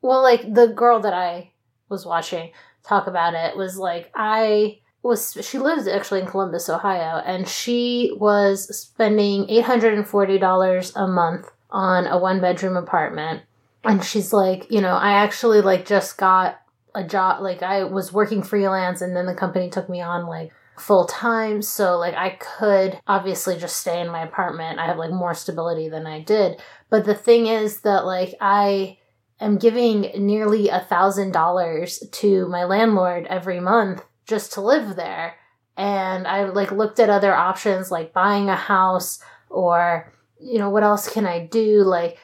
[0.02, 1.52] well, like the girl that I
[1.90, 2.52] was watching
[2.88, 8.12] talk about it was like, I was, she lives actually in Columbus, Ohio, and she
[8.18, 13.44] was spending $840 a month on a one bedroom apartment.
[13.84, 16.60] And she's like, you know, I actually like just got
[16.94, 20.52] a job, like I was working freelance and then the company took me on like
[20.78, 21.62] full time.
[21.62, 24.80] So like I could obviously just stay in my apartment.
[24.80, 26.62] I have like more stability than I did.
[26.90, 28.97] But the thing is that like I
[29.40, 35.36] am giving nearly a thousand dollars to my landlord every month just to live there.
[35.76, 39.20] And I like looked at other options like buying a house
[39.50, 42.18] or you know what else can I do like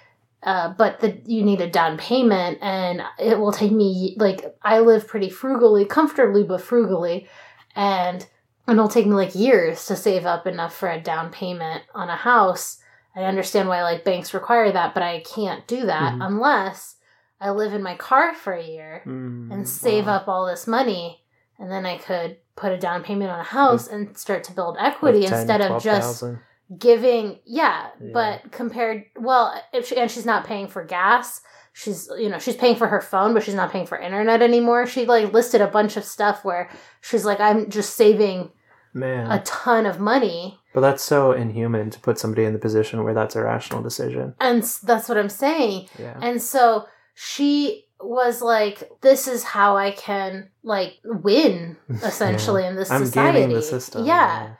[0.44, 4.80] uh, but the, you need a down payment and it will take me like i
[4.80, 7.28] live pretty frugally comfortably but frugally
[7.76, 8.28] and
[8.68, 12.16] it'll take me like years to save up enough for a down payment on a
[12.16, 12.78] house
[13.16, 16.26] i understand why like banks require that but i can't do that Mhm.
[16.28, 16.98] unless
[17.44, 20.16] i live in my car for a year Mm, and save wow.
[20.18, 21.24] up all this money
[21.60, 24.78] and then i could put a down payment on a house and start to build
[24.80, 26.40] equity 10, instead of just 12,000.
[26.80, 28.12] giving yeah, Yeah.
[28.14, 31.42] but compared well if she, and she's not paying for gas
[31.74, 34.86] she's you know she's paying for her phone but she's not paying for internet anymore
[34.86, 36.70] she like listed a bunch of stuff where
[37.02, 38.52] she's like i'm just saving
[38.94, 39.30] man.
[39.32, 43.14] a ton of money but that's so inhuman to put somebody in the position where
[43.16, 44.36] that's a rational decision.
[44.40, 46.18] and that's what i'm saying Yeah.
[46.22, 52.92] and so she was like this is how i can like win essentially in this
[52.92, 54.06] I'm society system.
[54.06, 54.56] yeah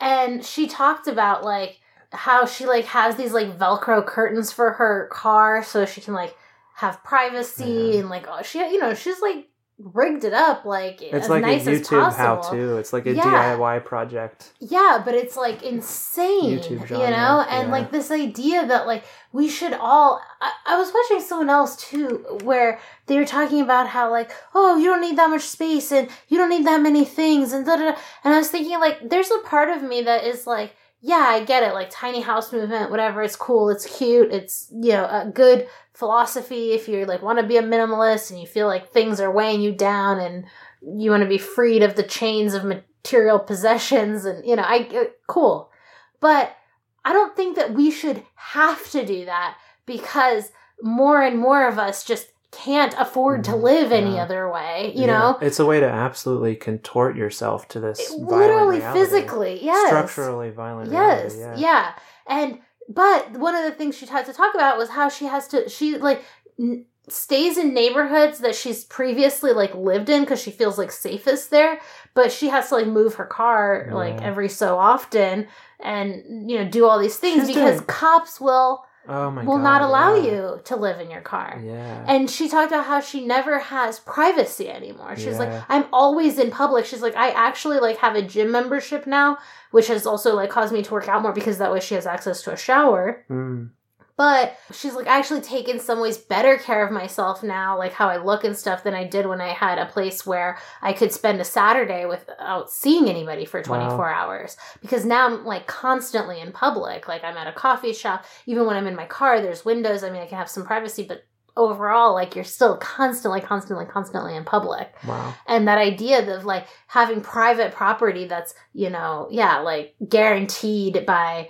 [0.00, 1.78] and she talked about like
[2.10, 6.34] how she like has these like velcro curtains for her car so she can like
[6.74, 8.00] have privacy Yeah.
[8.00, 9.48] and like oh, she you know she's like
[9.78, 12.76] rigged it up like It's as like nice a YouTube how to.
[12.78, 13.56] It's like a Yeah.
[13.56, 14.52] DIY project.
[14.58, 17.44] Yeah, but it's like insane, YouTube you know?
[17.48, 17.72] And yeah.
[17.72, 20.20] like this idea that like we should all.
[20.40, 24.76] I, I was watching someone else too where they were talking about how like, oh,
[24.76, 27.76] you don't need that much space and you don't need that many things and da
[27.76, 27.98] da da.
[28.24, 31.44] And I was thinking like, there's a part of me that is like, yeah, I
[31.44, 33.22] get it, like tiny house movement, whatever.
[33.22, 35.68] It's cool, it's cute, it's you know a good
[35.98, 39.32] philosophy if you like want to be a minimalist and you feel like things are
[39.32, 40.44] weighing you down and
[40.80, 44.88] you want to be freed of the chains of material possessions and you know i
[44.94, 45.72] uh, cool
[46.20, 46.56] but
[47.04, 51.80] i don't think that we should have to do that because more and more of
[51.80, 53.62] us just can't afford to Mhm.
[53.62, 54.22] live any Yeah.
[54.22, 55.18] other way you Yeah.
[55.18, 58.98] know it's a way to absolutely contort yourself to this violent literally reality.
[59.00, 60.90] physically yes structurally violent.
[60.90, 61.90] yes reality, yeah.
[62.26, 65.46] and but one of the things she had to talk about was how she has
[65.48, 66.22] to she like
[66.58, 71.50] n- stays in neighborhoods that she's previously like lived in because she feels like safest
[71.50, 71.78] there
[72.14, 75.46] but she has to like move her car like every so often
[75.80, 79.56] and you know do all these things She's because doing- cops will Oh my will
[79.56, 79.62] god.
[79.62, 80.30] not allow yeah.
[80.30, 82.04] you to live in your car Yeah.
[82.06, 85.16] and she talked about how she never has privacy anymore.
[85.16, 86.84] She's like, I'm always in public.
[86.84, 89.38] She's like, I actually like have a gym membership now,
[89.70, 92.06] which has also like caused me to work out more because that way she has
[92.06, 93.24] access to a shower.
[93.30, 93.70] Mm.
[94.18, 97.92] But she's like, I actually take in some ways better care of myself now, like
[97.92, 100.92] how I look and stuff, than I did when I had a place where I
[100.92, 104.56] could spend a Saturday without seeing anybody for 24 hours.
[104.82, 107.06] Because now I'm like constantly in public.
[107.08, 108.24] Like I'm at a coffee shop.
[108.44, 110.02] Even when I'm in my car, there's windows.
[110.02, 111.24] I mean, I can have some privacy, but
[111.56, 115.34] overall, like you're still constantly, constantly, constantly in public Wow.
[115.46, 121.48] and that idea of like having private property that's you know yeah like guaranteed by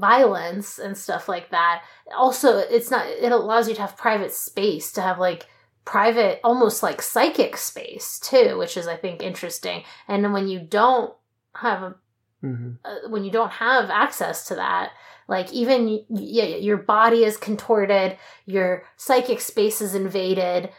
[0.00, 1.82] violence and stuff like that.
[2.16, 5.46] Also it's not it allows you to have private space to have like
[5.84, 9.82] private almost like psychic space too which is i think interesting.
[10.08, 11.14] And when you don't
[11.54, 11.94] have a
[12.40, 14.90] hmm uh, when you don't have access to that
[15.28, 20.70] like even y- y- your body is contorted your psychic space is invaded.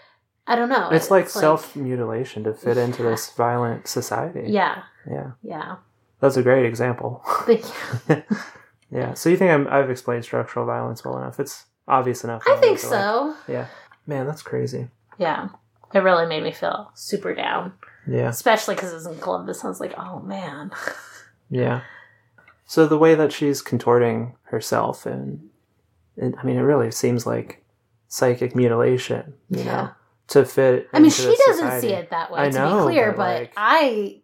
[0.47, 0.89] I don't know.
[0.91, 4.45] It's like self mutilation to fit into this violent society.
[4.47, 4.83] yeah.
[5.09, 5.31] Yeah.
[5.43, 5.75] yeah.
[6.19, 7.23] That's a great example.
[8.91, 9.13] Yeah.
[9.13, 11.39] So you think I'm, I've explained structural violence well enough?
[11.39, 12.43] It's obvious enough.
[12.47, 13.35] I think but, like, so.
[13.47, 13.67] yeah.
[14.05, 14.89] Man, that's crazy.
[15.17, 15.49] Yeah.
[15.93, 17.73] It really made me feel super down.
[18.07, 18.29] Yeah.
[18.29, 19.63] Especially because it was in Columbus.
[19.63, 20.71] I was like, oh man.
[21.53, 21.81] Yeah.
[22.65, 25.49] So the way that she's contorting herself, and,
[26.15, 27.61] and I mean, it really seems like
[28.07, 29.65] psychic mutilation, you Yeah.
[29.65, 29.89] know,
[30.27, 30.87] to fit.
[30.93, 31.87] I mean, she doesn't society.
[31.89, 34.21] see it that way, I to know, be clear, but, but, like- I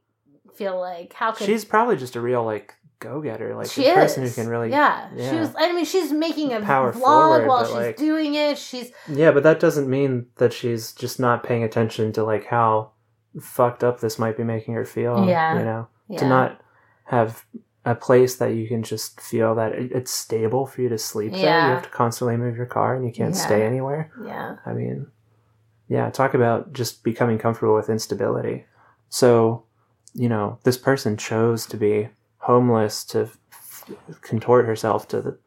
[0.55, 1.45] feel like, how could.
[1.45, 4.35] She's probably just a real like go getter, like she a person is.
[4.35, 4.69] who can really.
[4.69, 5.09] Yeah.
[5.15, 5.53] She was.
[5.57, 8.57] I mean, she's making a Power vlog forward, while she's like- doing it.
[8.57, 8.91] She's.
[9.07, 12.91] Yeah, but that doesn't mean that she's just not paying attention to like how
[13.39, 15.25] fucked up this might be making her feel.
[15.27, 15.57] Yeah.
[15.59, 16.19] You know, Yeah.
[16.19, 16.61] to not
[17.05, 17.45] have
[17.85, 21.41] a place that you can just feel that it's stable for you to sleep there.
[21.41, 23.41] You have to constantly move your car and you can't Yeah.
[23.41, 24.11] stay anywhere.
[24.25, 24.57] Yeah.
[24.65, 25.07] I mean,
[25.87, 28.65] yeah, talk about just becoming comfortable with instability.
[29.07, 29.63] So,
[30.13, 32.09] you know, this person chose to be
[32.39, 35.38] homeless to f- contort herself to the,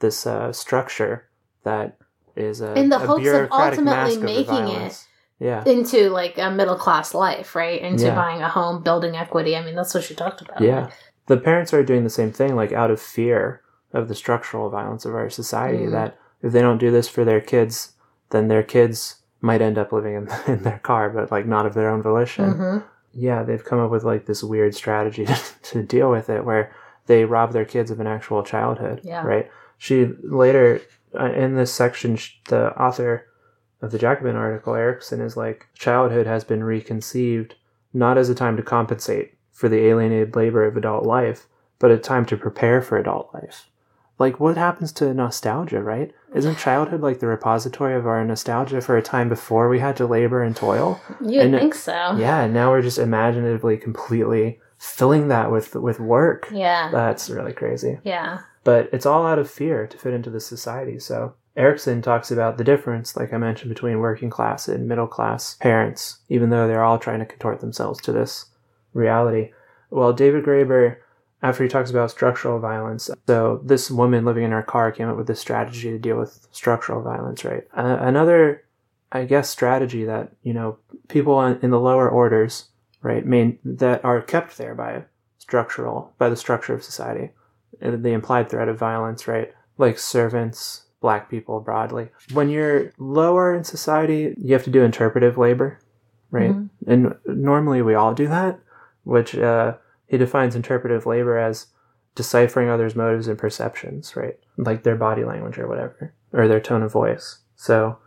[0.00, 1.28] this uh, structure
[1.64, 1.96] that
[2.36, 5.04] is a, In the a hopes of ultimately making it.
[5.40, 5.62] Yeah.
[5.64, 7.80] Into like a middle class life, right?
[7.80, 8.14] Into Yeah.
[8.14, 9.56] buying a home, building equity.
[9.56, 10.60] I mean, that's what she talked about.
[10.60, 10.90] Yeah.
[11.26, 15.04] The parents are doing the same thing, like out of fear of the structural violence
[15.04, 15.92] of our society, Mhm.
[15.92, 17.92] that if they don't do this for their kids,
[18.30, 21.74] then their kids might end up living in, in their car, but like not of
[21.74, 22.52] their own volition.
[22.52, 22.78] hmm
[23.12, 26.74] Yeah, they've come up with like this weird strategy to, to deal with it where
[27.06, 29.00] they rob their kids of an actual childhood.
[29.02, 29.22] Yeah.
[29.22, 29.50] Right?
[29.78, 30.80] She later,
[31.18, 33.26] uh, in this section, sh- the author
[33.80, 37.54] of the Jacobin article, Erickson, is like, childhood has been reconceived
[37.94, 41.46] not as a time to compensate for the alienated labor of adult life,
[41.78, 43.68] but a time to prepare for adult life.
[44.18, 46.12] Like, what happens to nostalgia, right?
[46.34, 50.06] Isn't childhood like the repository of our nostalgia for a time before we had to
[50.06, 51.00] labor and toil?
[51.24, 52.16] You And- uh, think so?
[52.16, 56.48] Yeah, and now we're just imaginatively completely filling that with with work.
[56.52, 56.90] Yeah.
[56.90, 57.98] That's really crazy.
[58.04, 58.40] Yeah.
[58.64, 60.98] But it's all out of fear to fit into the society.
[60.98, 65.56] So Erickson talks about the difference, like I mentioned, between working class and middle class
[65.60, 68.46] parents, even though they're all trying to contort themselves to this
[68.94, 69.50] reality.
[69.90, 70.96] Well, David Graeber,
[71.42, 75.16] after he talks about structural violence, so this woman living in her car came up
[75.16, 77.64] with this strategy to deal with structural violence, right?
[77.76, 78.64] Uh, another,
[79.12, 80.78] I guess, strategy that, you know,
[81.08, 82.68] people in, in the lower orders,
[83.02, 85.04] right, main, that are kept there by
[85.38, 87.30] structural, by the structure of society,
[87.80, 89.52] the implied threat of violence, right?
[89.78, 92.08] Like servants, black people broadly.
[92.32, 95.78] When you're lower in society, you have to do interpretive labor,
[96.32, 96.50] right?
[96.50, 96.68] Mhm.
[96.86, 98.58] And normally we all do that,
[99.04, 99.74] which uh,
[100.08, 101.66] he defines interpretive labor as
[102.16, 104.36] deciphering others' motives and perceptions, right?
[104.56, 107.38] Like their body language or whatever, or their tone of voice.
[107.54, 107.98] So,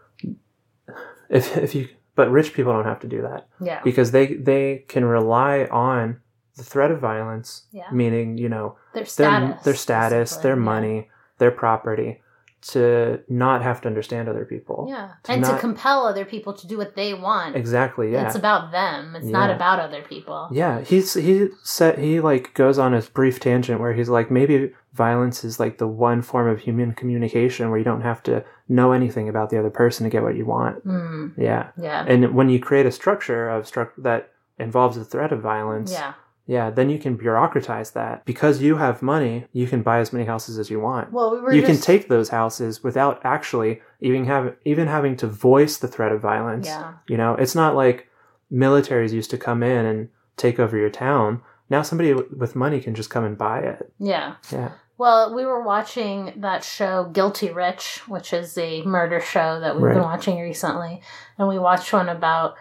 [1.30, 3.82] if if you, but rich people don't have to do that Yeah.
[3.84, 6.20] because they they can rely on
[6.58, 7.90] the threat of violence, Yeah.
[7.92, 9.64] meaning you know Their their status.
[9.64, 12.22] their status, their money, their property,
[12.62, 14.86] to not have to understand other people.
[14.88, 15.12] Yeah.
[15.24, 17.56] To and to compel other people to do what they want.
[17.56, 18.12] Exactly.
[18.12, 18.28] Yeah.
[18.28, 19.16] It's about them.
[19.16, 20.48] It's not about other people.
[20.52, 24.74] Yeah, he's he said he like goes on a brief tangent where he's like maybe
[24.94, 28.92] violence is like the one form of human communication where you don't have to know
[28.92, 30.86] anything about the other person to get what you want.
[30.86, 32.06] Mm, Yeah, yeah.
[32.08, 36.14] and when you create a structure of struct that involves the threat of violence, yeah.
[36.48, 39.46] Yeah, then you can bureaucratize that because you have money.
[39.54, 41.12] You can buy as many houses as you want.
[41.12, 45.16] Well, we were you just, can take those houses without actually even have even having
[45.18, 46.68] to voice the threat of violence.
[46.68, 46.94] Yeah.
[47.08, 48.10] You know, it's not like
[48.52, 51.42] militaries used to come in and take over your town.
[51.70, 53.94] Now somebody w- with money can just come and buy it.
[54.00, 54.36] Yeah.
[54.52, 54.72] Yeah.
[54.98, 59.94] Well, we were watching that show Guilty Rich, which is a murder show that we've
[59.94, 61.02] been watching recently,
[61.40, 62.56] and we watched one about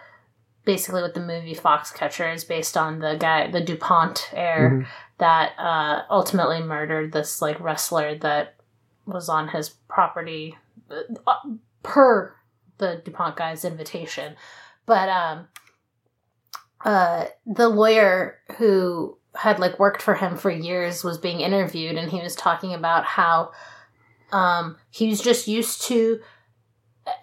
[0.65, 4.87] basically what the movie Foxcatcher is based on the guy, the Dupont heir Mhm.
[5.17, 8.55] that uh, ultimately murdered this like wrestler that
[9.05, 10.57] was on his property
[11.27, 11.33] uh,
[11.83, 12.35] per
[12.77, 14.35] the Dupont guy's invitation.
[14.85, 15.47] But um,
[16.83, 22.11] uh, the lawyer who had like worked for him for years was being interviewed, and
[22.11, 23.51] he was talking about how
[24.31, 26.19] um, he was just used to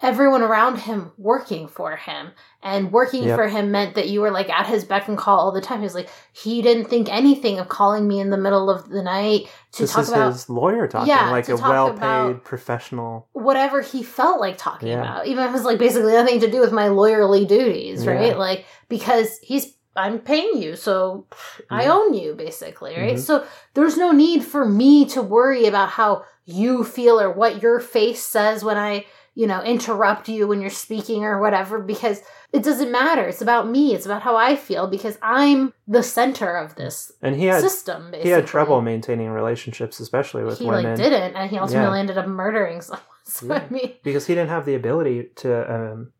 [0.01, 2.31] everyone around him working for him
[2.63, 3.35] and working Yep.
[3.37, 5.79] for him meant that you were like at his beck and call all the time
[5.79, 9.01] he was like he didn't think anything of calling me in the middle of the
[9.03, 13.27] night to this talk is about his lawyer talking, Yeah, like a talk well-paid professional.
[13.33, 15.01] whatever he felt like talking Yeah.
[15.01, 18.11] about even if it was like basically nothing to do with my lawyerly duties Yeah.
[18.11, 21.25] right like because he's i'm paying you so
[21.69, 23.19] i own you basically right Mhm.
[23.19, 23.43] so
[23.73, 28.23] there's no need for me to worry about how you feel or what your face
[28.25, 29.05] says when i
[29.39, 32.17] you know interrupt you when you're speaking or whatever because
[32.51, 36.51] it doesn't matter it's about me it's about how i feel because i'm the center
[36.63, 40.65] of this And he had system basically he had trouble maintaining relationships, especially with he
[40.65, 42.01] women, like didn't and he ultimately Yeah.
[42.03, 43.63] ended up murdering someone so Yeah.
[43.69, 46.11] i mean because he didn't have the ability to um,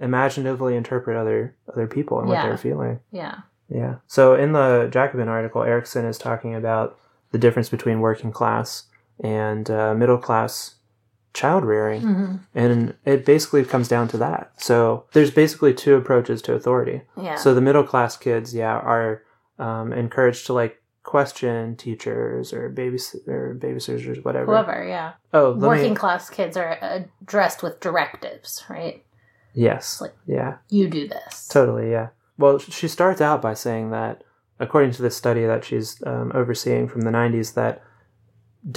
[0.00, 3.00] imaginatively interpret other other people and what they're feeling.
[3.10, 3.36] yeah
[3.68, 3.94] Yeah.
[4.06, 6.98] So in the Jacobin article, Erickson is talking about
[7.32, 8.84] the difference between working class
[9.22, 10.74] and uh, middle class
[11.40, 12.02] child rearing.
[12.02, 14.42] hmm And it basically comes down to that.
[14.68, 14.78] So
[15.14, 16.98] there's basically two approaches to authority.
[17.16, 19.22] yeah So the middle class kids, yeah, are
[19.66, 20.74] um, encouraged to like
[21.04, 24.46] question teachers or babys or babysitters or whatever.
[24.52, 25.96] whoever yeah Oh, working me.
[26.02, 26.72] class kids are
[27.22, 28.96] addressed with directives right
[29.54, 30.00] Yes.
[30.02, 30.52] like- Yeah.
[30.68, 31.90] you do this Totally.
[31.96, 32.08] Yeah.
[32.36, 34.22] Well, she starts out by saying that,
[34.60, 37.74] according to this study that she's um, overseeing from the '90s, that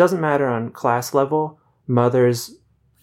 [0.01, 2.55] doesn't matter on class level, mothers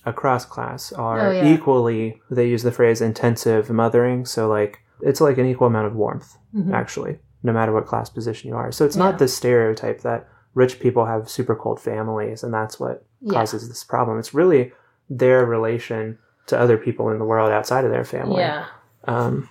[0.04, 1.44] across class are Oh, yeah.
[1.52, 2.20] equally.
[2.30, 6.36] They use the phrase intensive mothering, so like it's like an equal amount of warmth.
[6.56, 6.72] Mhm.
[6.72, 8.72] actually, no matter what class position you are.
[8.72, 9.02] So it's Yeah.
[9.04, 13.34] not the stereotype that rich people have super cold families and that's what Yeah.
[13.34, 14.18] causes this problem.
[14.18, 14.72] It's really
[15.10, 18.40] their relation to other people in the world outside of their family.
[18.40, 18.64] yeah
[19.04, 19.48] Um,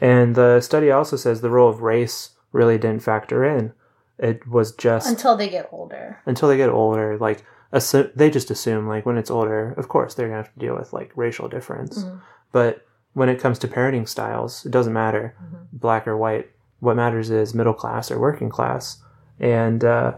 [0.00, 3.72] and the study also says the role of race really didn't factor in.
[4.18, 8.50] It was just until they get older until they get older, like assu- they just
[8.50, 11.48] assume like when it's older, of course they're gonna have to deal with like racial
[11.48, 12.04] difference.
[12.04, 12.20] Mhm.
[12.52, 12.84] But
[13.14, 15.58] when it comes to parenting styles, it doesn't matter Mhm.
[15.72, 16.50] black or white.
[16.80, 19.02] What matters is middle class or working class.
[19.40, 20.14] And uh,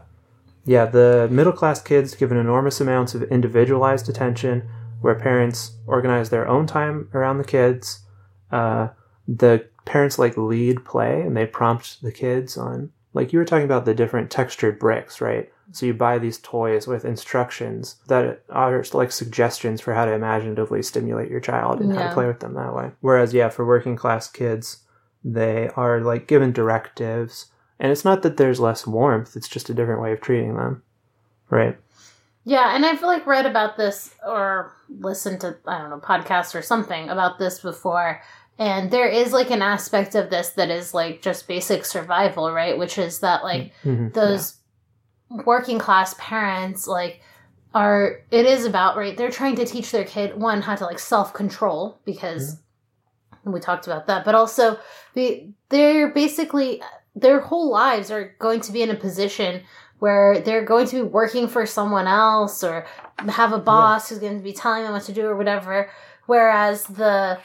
[0.64, 4.62] yeah, the middle class kids given enormous amounts of individualized attention,
[5.00, 8.00] where parents organize their own time around the kids.
[8.50, 8.88] Uh,
[9.28, 13.64] the parents like lead play and they prompt the kids on like you were talking
[13.64, 15.50] about the different textured bricks, right?
[15.72, 20.82] So you buy these toys with instructions that are like suggestions for how to imaginatively
[20.82, 22.90] stimulate your child and how to play with them that way.
[23.00, 24.84] Whereas, yeah, for working class kids,
[25.24, 27.46] they are like given directives,
[27.80, 30.82] and it's not that there's less warmth; it's just a different way of treating them,
[31.48, 31.78] right?
[32.44, 36.62] Yeah, and I've like read about this or listened to I don't know podcasts or
[36.62, 38.20] something about this before,
[38.58, 42.78] and there is like an aspect of this that is like just basic survival, right?
[42.78, 44.12] Which is that like Mhm.
[44.14, 44.56] those
[45.44, 47.20] working class parents like
[47.74, 51.00] are it is about right they're trying to teach their kid one how to like
[51.00, 52.56] self control because
[53.44, 54.78] we talked about that but also
[55.14, 56.80] they they're basically
[57.16, 59.62] their whole lives are going to be in a position
[59.98, 62.86] where they're going to be working for someone else or
[63.28, 65.90] have a boss who's going to be telling them what to do or whatever.
[66.26, 67.38] Whereas the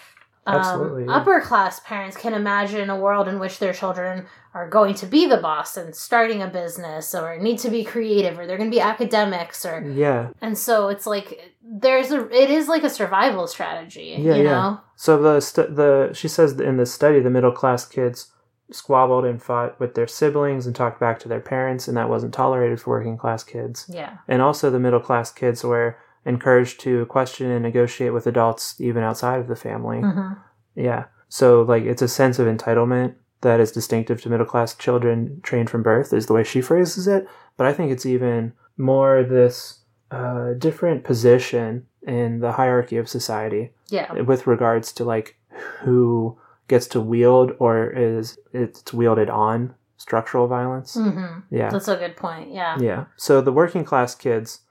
[0.48, 5.06] um, upper class parents can imagine a world in which their children are going to
[5.06, 8.70] be the boss and starting a business or need to be creative or they're going
[8.70, 10.30] to be academics or yeah.
[10.42, 14.52] and so it's like there's a it is like a survival strategy Yeah, you yeah.
[14.52, 18.32] know So the st- the she says in the study the middle class kids
[18.72, 22.34] squabbled and fought with their siblings and talked back to their parents, and that wasn't
[22.34, 23.86] tolerated for working class kids.
[23.90, 28.80] yeah And also the middle class kids were encouraged to question and negotiate with adults
[28.80, 30.02] even outside of the family.
[30.02, 30.34] hmm
[30.76, 31.06] Yeah.
[31.30, 35.70] So like it's a sense of entitlement that is distinctive to middle class children trained
[35.70, 37.28] from birth is the way she phrases it.
[37.58, 39.80] But I think it's even more this
[40.12, 45.38] uh, different position in the hierarchy of society yeah with regards to like
[45.82, 46.38] who
[46.68, 50.96] gets to wield or is it's wielded on structural violence.
[50.96, 51.70] hmm Yeah.
[51.70, 53.06] that's a good point yeah Yeah.
[53.18, 54.62] So the working class kids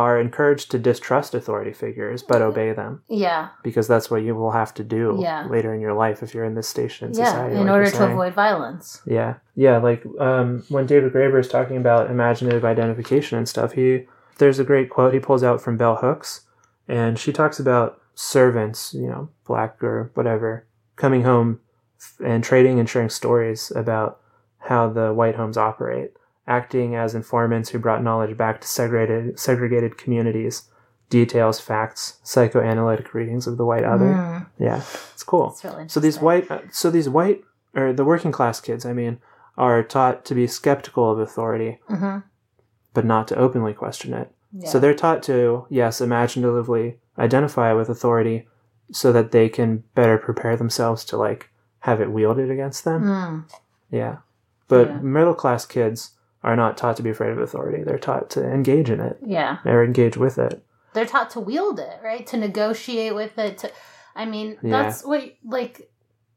[0.00, 2.92] are encouraged to distrust authority figures but obey them
[3.26, 5.46] yeah because that's what you will have to do Yeah.
[5.54, 7.54] later in your life if you're in this station in yeah society.
[7.56, 8.86] in like order to avoid violence
[9.18, 9.32] Yeah.
[9.66, 13.88] Yeah, like um, when David Graeber is talking about imaginative identification and stuff, he
[14.38, 16.30] there's a great quote he pulls out from Bell Hooks
[16.86, 20.50] and she talks about servants, you know, black or whatever,
[20.96, 21.60] coming home
[22.22, 24.20] and trading and sharing stories about
[24.68, 26.10] how the white homes operate,
[26.46, 30.62] acting as informants who brought knowledge back to segregated segregated communities,
[31.10, 34.14] details, facts, psychoanalytic readings of the white other.
[34.14, 34.82] Mm, Yeah,
[35.12, 35.48] it's cool.
[35.50, 37.42] that's really So these white, uh, so these white
[37.74, 39.18] or the working class kids, I mean,
[39.58, 42.22] are taught to be skeptical of authority, Mhm.
[42.94, 44.30] but not to openly question it.
[44.52, 44.68] Yeah.
[44.68, 48.48] So they're taught to, yes, imaginatively identify with authority,
[48.92, 51.50] so that they can better prepare themselves to like
[51.80, 53.02] have it wielded against them.
[53.04, 53.44] Mm,
[53.90, 54.16] Yeah,
[54.68, 54.98] but Yeah.
[55.00, 56.15] middle class kids
[56.46, 57.82] are not taught to be afraid of authority.
[57.84, 60.62] They're taught to engage in it yeah or engage with it.
[60.94, 62.26] they're taught to wield it, right?
[62.28, 63.58] To negotiate with it.
[63.58, 63.70] To,
[64.14, 64.70] I mean, Yeah.
[64.82, 65.90] that's what like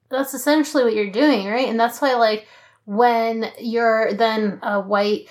[0.10, 1.69] that's essentially what you're doing, right?
[1.69, 2.45] And that's why like
[2.86, 5.27] when you're then a white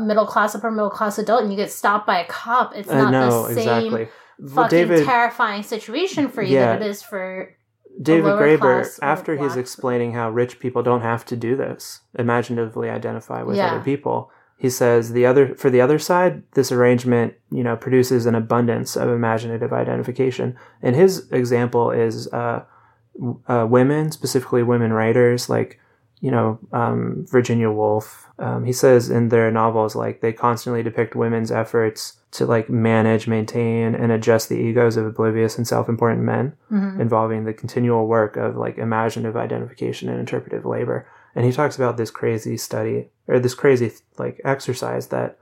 [0.00, 3.12] middle class upper middle class adult and you get stopped by a cop, it's not
[3.12, 4.08] know the same exactly.
[4.54, 6.72] Fucking David, terrifying situation for you Yeah.
[6.72, 7.54] that it is for
[8.02, 13.42] David Graeber, after he's explaining how rich people don't have to do this, imaginatively identify
[13.42, 13.72] with Yeah.
[13.72, 18.26] other people, he says the other for the other side, this arrangement, you know, produces
[18.26, 20.56] an abundance of imaginative identification.
[20.80, 22.62] And his example is uh,
[23.48, 25.78] uh, women, specifically women writers, like
[26.22, 28.28] you know um, Virginia Woolf.
[28.38, 32.00] Um, he says in their novels, like they constantly depict women's efforts
[32.36, 36.98] to like manage, maintain, and adjust the egos of oblivious and self-important men Mhm.
[37.00, 41.06] involving the continual work of like imaginative identification and interpretive labor.
[41.34, 45.38] And he talks about this crazy study or this crazy like exercise that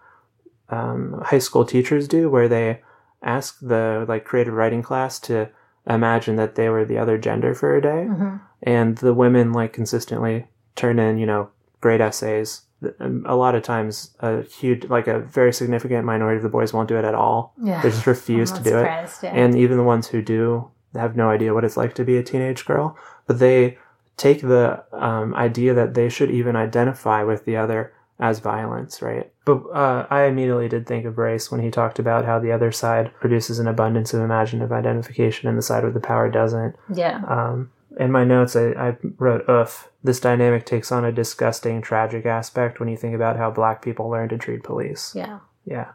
[0.69, 2.81] um, high school teachers do, where they
[3.23, 5.49] ask the like creative writing class to
[5.87, 8.41] imagine that they were the other gender for a day, Mhm.
[8.63, 10.47] and the women like consistently
[10.81, 11.43] turn in you know
[11.81, 12.63] great essays.
[12.99, 16.73] Um, A lot of times, a huge like a very significant minority of the boys
[16.73, 17.41] won't do it at all.
[17.63, 17.83] yeah.
[17.83, 18.87] They just refuse to do it
[19.23, 19.33] yeah.
[19.41, 22.23] and even the ones who do have no idea what it's like to be a
[22.23, 22.97] teenage girl
[23.27, 23.79] but they
[24.17, 29.33] take the um, idea that they should even identify with the other as violence right
[29.45, 32.73] but uh, i immediately did think of race when he talked about how the other
[32.73, 37.23] side produces an abundance of imaginative identification and the side with the power doesn't yeah.
[37.29, 37.71] um,
[38.01, 42.81] in my notes I, I wrote oof this dynamic takes on a disgusting tragic aspect
[42.81, 45.39] when you think about how black people learn to treat police Yeah.
[45.65, 45.89] yeah.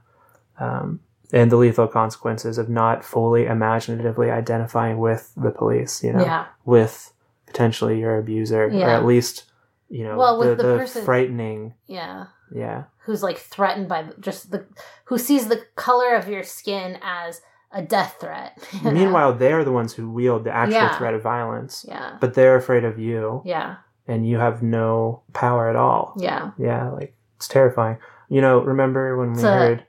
[0.59, 0.99] Um,
[1.33, 6.45] and the lethal consequences of not fully imaginatively identifying with the police, you know, Yeah.
[6.65, 7.11] with
[7.47, 9.45] potentially your abuser, or at least,
[9.89, 12.27] you know, Well, with the, the the person- frightening, Yeah.
[12.53, 14.65] yeah, who's like threatened by just the
[15.05, 17.41] who sees the color of your skin as
[17.75, 18.57] a death threat.
[18.73, 18.91] you know?
[18.91, 20.97] Meanwhile, they're the ones who wield the actual Yeah.
[20.97, 23.75] threat of violence, yeah, but they're afraid of you, yeah,
[24.07, 26.13] and you have no power at all.
[26.17, 26.51] yeah.
[26.57, 27.97] Yeah, like it's terrifying.
[28.29, 29.85] You know, remember when we a- heard?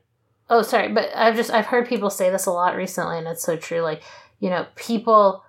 [0.50, 3.42] Oh, sorry, but I've just I've heard people say this a lot recently, and it's
[3.42, 3.80] so true.
[3.80, 4.02] Like,
[4.40, 5.42] you know, people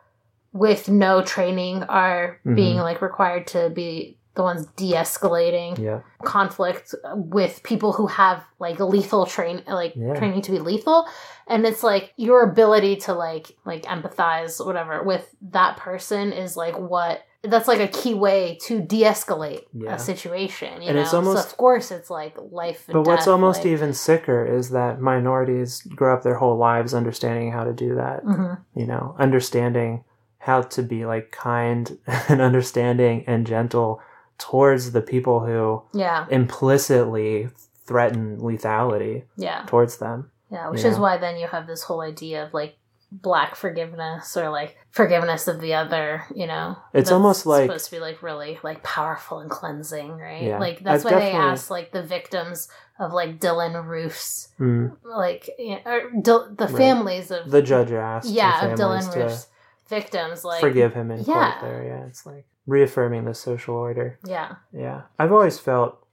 [0.54, 2.56] with no training are Mhm.
[2.56, 8.80] being like required to be the ones de-escalating Yeah, conflict with people who have like
[8.80, 10.14] lethal train like Yeah.
[10.16, 11.06] training to be lethal
[11.48, 16.78] and it's like your ability to like like empathize whatever with that person is like
[16.78, 19.96] what that's like a key way to de-escalate Yeah.
[19.96, 23.08] a situation you And know it's almost- so of course it's like life and But
[23.08, 27.52] what's death, almost like, even sicker is that minorities grow up their whole lives understanding
[27.52, 28.24] how to do that.
[28.26, 28.58] Mhm.
[28.76, 30.04] You know, understanding
[30.40, 31.98] how to be like kind
[32.30, 34.00] and understanding and gentle
[34.38, 37.50] towards the people who yeah implicitly
[37.86, 40.30] threaten lethality yeah towards them.
[40.52, 41.02] yeah which is know?
[41.04, 42.76] why then you have this whole idea of like
[43.10, 46.76] black forgiveness or like forgiveness of the other, you know.
[46.94, 50.44] It's almost like- supposed to be like really like powerful and cleansing, right?
[50.44, 50.60] Yeah.
[50.60, 52.68] Like that's I why they definitely- asked like the victims
[53.00, 54.98] of like Dylann Roof's Mm.
[55.06, 56.76] like you know, or Dil- the Right.
[56.76, 59.48] families of The judge asked yeah of Dylann Roof's
[59.88, 61.34] victims like forgive him in Yeah.
[61.34, 61.84] court there.
[61.86, 64.20] Yeah, it's like reaffirming the social order.
[64.26, 66.06] yeah Yeah, I've always felt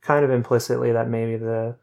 [0.00, 1.76] kind of implicitly that maybe the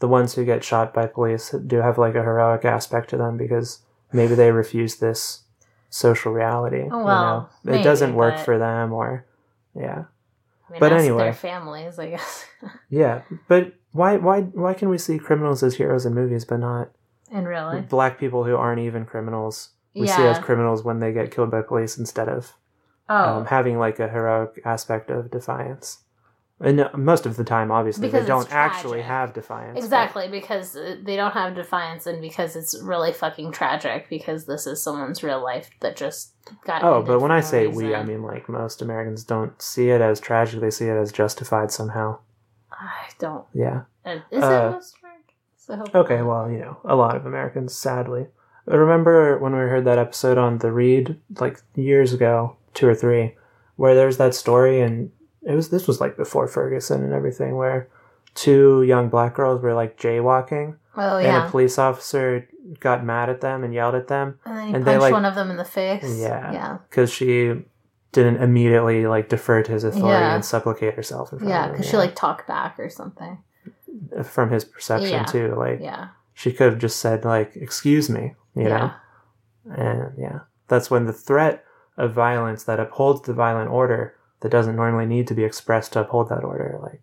[0.00, 3.36] the ones who get shot by police do have like a heroic aspect to them
[3.36, 3.78] because
[4.12, 5.44] maybe they refuse this
[5.88, 6.88] social reality.
[6.90, 7.48] Oh, you well, know?
[7.62, 9.24] maybe, it doesn't work but- for them, or
[9.74, 10.04] yeah,
[10.68, 11.22] I mean, But anyway.
[11.24, 12.44] their families I guess
[12.90, 13.22] yeah.
[13.48, 16.90] But why why why can we see criminals as heroes in movies, but not
[17.30, 19.70] and really black people who aren't even criminals?
[19.94, 22.54] We see as criminals when they get killed by police instead of
[23.08, 25.98] oh um, having like a heroic aspect of defiance.
[26.60, 29.74] And uh, most of the time, obviously, Because they don't actually have defiance.
[29.74, 34.08] but- Exactly, because uh, they don't have defiance, and because it's really fucking tragic.
[34.08, 36.34] Because this is someone's real life that just
[36.64, 36.84] got.
[36.84, 37.94] Oh, but when I say we.
[37.96, 41.72] I mean like most Americans don't see it as tragic; they see it as justified
[41.72, 42.18] somehow.
[42.70, 43.44] I don't.
[43.52, 43.82] Yeah.
[44.06, 45.94] Is Uh, it most Americans?
[45.96, 46.22] Okay.
[46.22, 48.26] Well, you know, a lot of Americans, sadly.
[48.70, 52.94] I remember when we heard that episode on the Read, like years ago, two or
[52.94, 53.34] three,
[53.76, 55.10] where there was that story, and
[55.42, 57.88] it was this was like before Ferguson and everything, where
[58.34, 62.48] two young black girls were like jaywalking, Oh and yeah, a police officer
[62.80, 65.12] got mad at them and yelled at them and then he and they, punched like-
[65.12, 66.18] one of them in the face.
[66.20, 66.52] Yeah.
[66.52, 67.54] yeah, because she
[68.12, 70.34] didn't immediately like defer to his authority Yeah.
[70.34, 71.72] and supplicate herself in front yeah, of him.
[71.76, 73.38] because she like talked back or something.
[74.24, 75.54] from his perception too.
[75.56, 78.92] Like Yeah, she could have just said like "excuse me," you yeah,
[79.66, 81.64] know, and yeah, that's when the threat
[82.02, 86.00] of violence that upholds the violent order that doesn't normally need to be expressed to
[86.00, 87.00] uphold that order like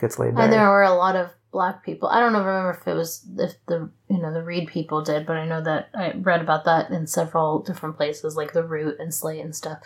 [0.00, 0.44] gets laid bare.
[0.44, 2.08] and there were a lot of black people.
[2.08, 5.26] I don't know, remember if it was if the you know the Read people did,
[5.26, 8.96] but I know that I read about that in several different places, like the Root
[9.00, 9.78] and Slate and stuff.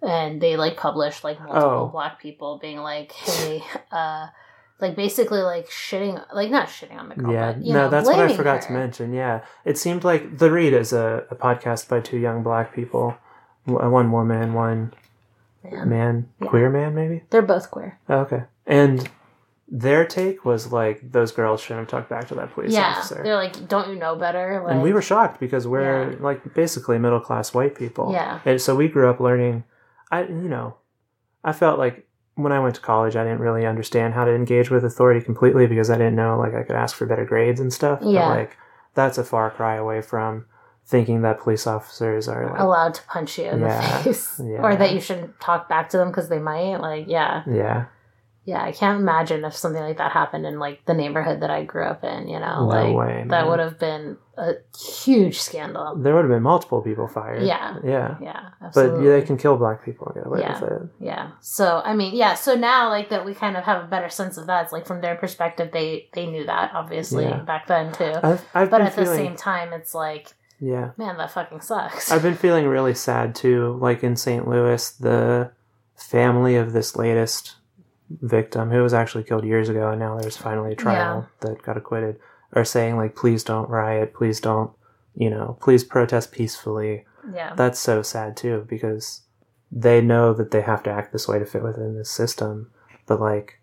[0.00, 1.88] And they like published like multiple Oh.
[1.92, 4.28] black people being like, "Hey, uh,
[4.80, 8.06] like basically like shitting, like not shitting on the girl, yeah, but no, know, that's
[8.06, 8.68] what I forgot her.
[8.68, 9.12] to mention.
[9.12, 13.16] Yeah, it seemed like the Read is a, a podcast by two young black people,
[13.68, 14.92] Uh, one woman, one
[15.64, 16.48] Man, man, Yeah.
[16.48, 17.24] queer man, maybe.
[17.30, 17.98] they're both queer.
[18.08, 19.08] Oh, okay, and
[19.70, 23.20] their take was like those girls shouldn't have talked back to that police yeah, officer.
[23.22, 26.16] they're like, "Don't you know better?" Like, and we were shocked because we're Yeah.
[26.20, 28.12] like basically middle class white people.
[28.12, 28.38] Yeah.
[28.46, 29.64] And so we grew up learning.
[30.10, 30.76] I you know,
[31.44, 34.70] I felt like when I went to college, I didn't really understand how to engage
[34.70, 37.72] with authority completely because I didn't know like I could ask for better grades and
[37.72, 37.98] stuff.
[38.00, 38.28] Yeah.
[38.28, 38.56] But like
[38.94, 40.46] that's a far cry away from
[40.88, 44.62] thinking that police officers are like allowed to punch you in Yeah, the face, yeah.
[44.62, 46.78] or that you shouldn't talk back to them because they might.
[46.78, 47.42] Like, yeah.
[47.46, 47.84] yeah
[48.44, 51.64] Yeah, I can't imagine if something like that happened in like the neighborhood that I
[51.64, 52.26] grew up in.
[52.28, 54.52] You know, No like way, that would have been a
[55.04, 55.96] huge scandal.
[55.96, 57.42] there would have been multiple people fired.
[57.42, 57.76] Yeah.
[57.84, 58.16] yeah.
[58.22, 60.58] Yeah, But yeah, they can kill black people and get away Yeah.
[60.60, 60.82] with it.
[61.00, 61.30] Yeah.
[61.42, 62.32] So I mean, yeah.
[62.32, 64.64] So now, like that, we kind of have a better sense of that.
[64.64, 68.14] It's like from their perspective, they they knew that obviously back then too.
[68.22, 70.90] I've, I've but at the same time, it's like, yeah.
[70.96, 72.10] man, that fucking sucks.
[72.10, 73.78] I've been feeling really sad too.
[73.80, 74.46] Like in St.
[74.48, 75.50] Louis, the
[75.96, 77.56] family of this latest
[78.10, 81.76] victim, who was actually killed years ago, and now there's finally a trial that got
[81.76, 82.18] acquitted,
[82.52, 84.14] are saying like, "Please don't riot.
[84.14, 84.70] Please don't,
[85.14, 87.54] you know, please protest peacefully." yeah.
[87.54, 89.22] That's so sad too because
[89.70, 92.70] they know that they have to act this way to fit within this system,
[93.06, 93.60] but like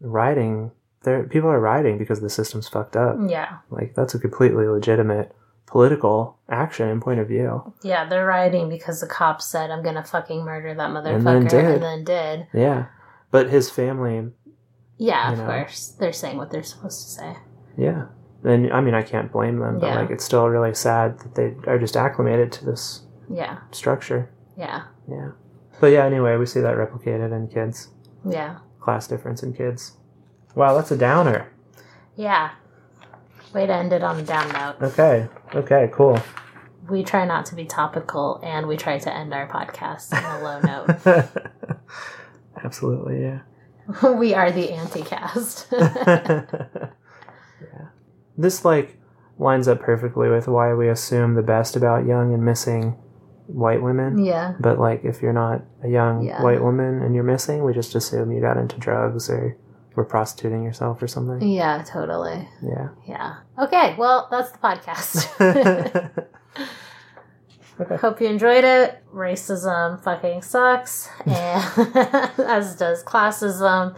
[0.00, 0.70] rioting,
[1.02, 3.16] there people are rioting because the system's fucked up.
[3.28, 3.58] yeah.
[3.70, 5.34] Like that's a completely legitimate
[5.72, 7.72] political action and point of view.
[7.82, 8.06] Yeah.
[8.06, 11.64] They're rioting because the cops said, "I'm gonna fucking murder that motherfucker," And then did.
[11.64, 12.46] and then did.
[12.52, 12.84] Yeah.
[13.30, 14.30] But his family,
[14.98, 15.46] Yeah, of know.
[15.46, 15.96] course.
[15.98, 17.36] They're saying what they're supposed to say.
[17.76, 18.04] yeah.
[18.44, 20.00] And I mean, I can't blame them, but Yeah.
[20.00, 23.58] like, it's still really sad that they are just acclimated to this Yeah.
[23.70, 24.28] structure.
[24.56, 24.82] Yeah.
[25.08, 25.30] Yeah.
[25.80, 27.88] But yeah, anyway, we see that replicated in kids.
[28.28, 28.56] Yeah.
[28.80, 29.96] Class difference in kids.
[30.54, 31.46] Wow, that's a downer.
[32.14, 32.50] Yeah.
[33.54, 34.76] Way to end it on a down note.
[34.92, 35.28] Okay.
[35.54, 36.18] Okay, cool.
[36.90, 40.44] We try not to be topical and we try to end our podcast on a
[40.44, 41.28] low note.
[42.64, 43.40] Absolutely, yeah.
[44.18, 45.68] we are the anti-cast.
[45.72, 46.44] yeah.
[48.36, 48.98] This like
[49.38, 52.96] lines up perfectly with why we assume the best about young and missing
[53.46, 54.24] white women.
[54.24, 54.54] yeah.
[54.60, 56.42] But like if you're not a young Yeah.
[56.42, 59.56] white woman and you're missing, we just assume you got into drugs or
[59.94, 61.46] were prostituting yourself or something.
[61.46, 62.48] Yeah, totally.
[62.62, 62.88] Yeah.
[63.06, 63.36] Yeah.
[63.58, 66.20] Okay, well, that's the podcast.
[67.80, 67.96] okay.
[68.00, 69.02] Hope you enjoyed it.
[69.12, 73.96] Racism fucking sucks, and as does classism,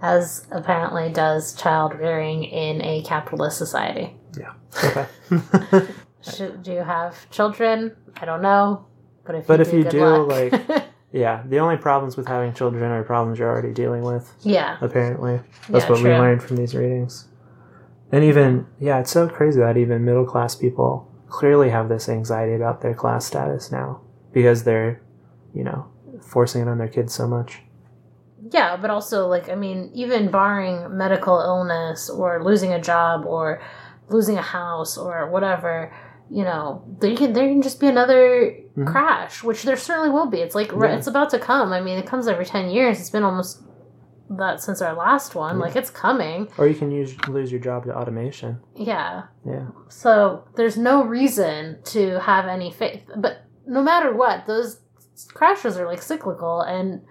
[0.00, 4.16] as apparently does child rearing in a capitalist society.
[4.38, 4.52] Yeah.
[4.84, 5.06] Okay.
[6.38, 7.96] do, do you have children?
[8.20, 8.86] I don't know,
[9.24, 10.28] but if But you if do, you do, luck.
[10.28, 14.32] like- Yeah, the only problems with having children are problems you're already dealing with.
[14.42, 17.26] yeah, Apparently, that's Yeah, what we learned from these readings.
[18.12, 22.54] And even yeah, it's so crazy that even middle class people clearly have this anxiety
[22.54, 24.00] about their class status now
[24.32, 25.00] because they're,
[25.54, 25.86] you know,
[26.22, 27.60] forcing it on their kids so much.
[28.52, 33.60] yeah, but also like I mean, even barring medical illness or losing a job or
[34.08, 35.92] losing a house or whatever,
[36.30, 38.86] you know, there can there can just be another Mhm.
[38.86, 40.38] crash, which there certainly will be.
[40.40, 40.94] It's like Yeah.
[40.96, 41.72] it's about to come.
[41.72, 43.00] I mean, it comes every ten years.
[43.00, 43.62] It's been almost
[44.30, 45.56] that since our last one.
[45.56, 45.62] Yeah.
[45.64, 46.48] Like it's coming.
[46.56, 48.60] Or you can use lose your job to automation.
[48.76, 49.22] Yeah.
[49.44, 49.66] Yeah.
[49.88, 53.02] So there's no reason to have any faith.
[53.16, 54.80] But no matter what, those
[55.34, 57.02] crashes are like cyclical and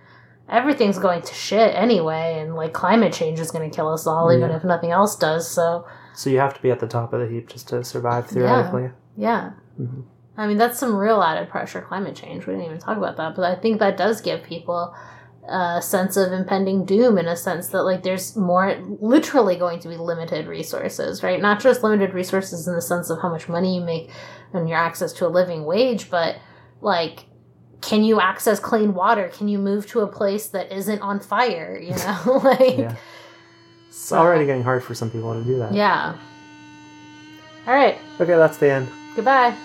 [0.47, 4.31] everything's going to shit anyway and like climate change is going to kill us all
[4.31, 5.47] even if nothing else does.
[5.47, 8.27] So, So you have to be at the top of the heap just to survive
[8.27, 8.83] theoretically.
[8.83, 8.89] yeah.
[9.79, 10.03] Mhm.
[10.37, 12.47] I mean, that's some real added pressure climate change.
[12.47, 14.95] We didn't even talk about that, but I think that does give people
[15.47, 19.87] a sense of impending doom in a sense that like there's more literally going to
[19.89, 21.41] be limited resources, right?
[21.41, 24.11] Not just limited resources in the sense of how much money you make
[24.53, 26.35] and your access to a living wage, but
[26.81, 27.25] like
[27.81, 29.29] can you access clean water?
[29.29, 32.41] Can you move to a place that isn't on fire, you know?
[32.43, 32.95] like Yeah.
[33.87, 35.73] It's so- already getting hard for some people to do that.
[35.73, 36.15] Yeah.
[37.67, 37.97] All right.
[38.19, 38.87] Okay, that's the end.
[39.14, 39.60] Goodbye.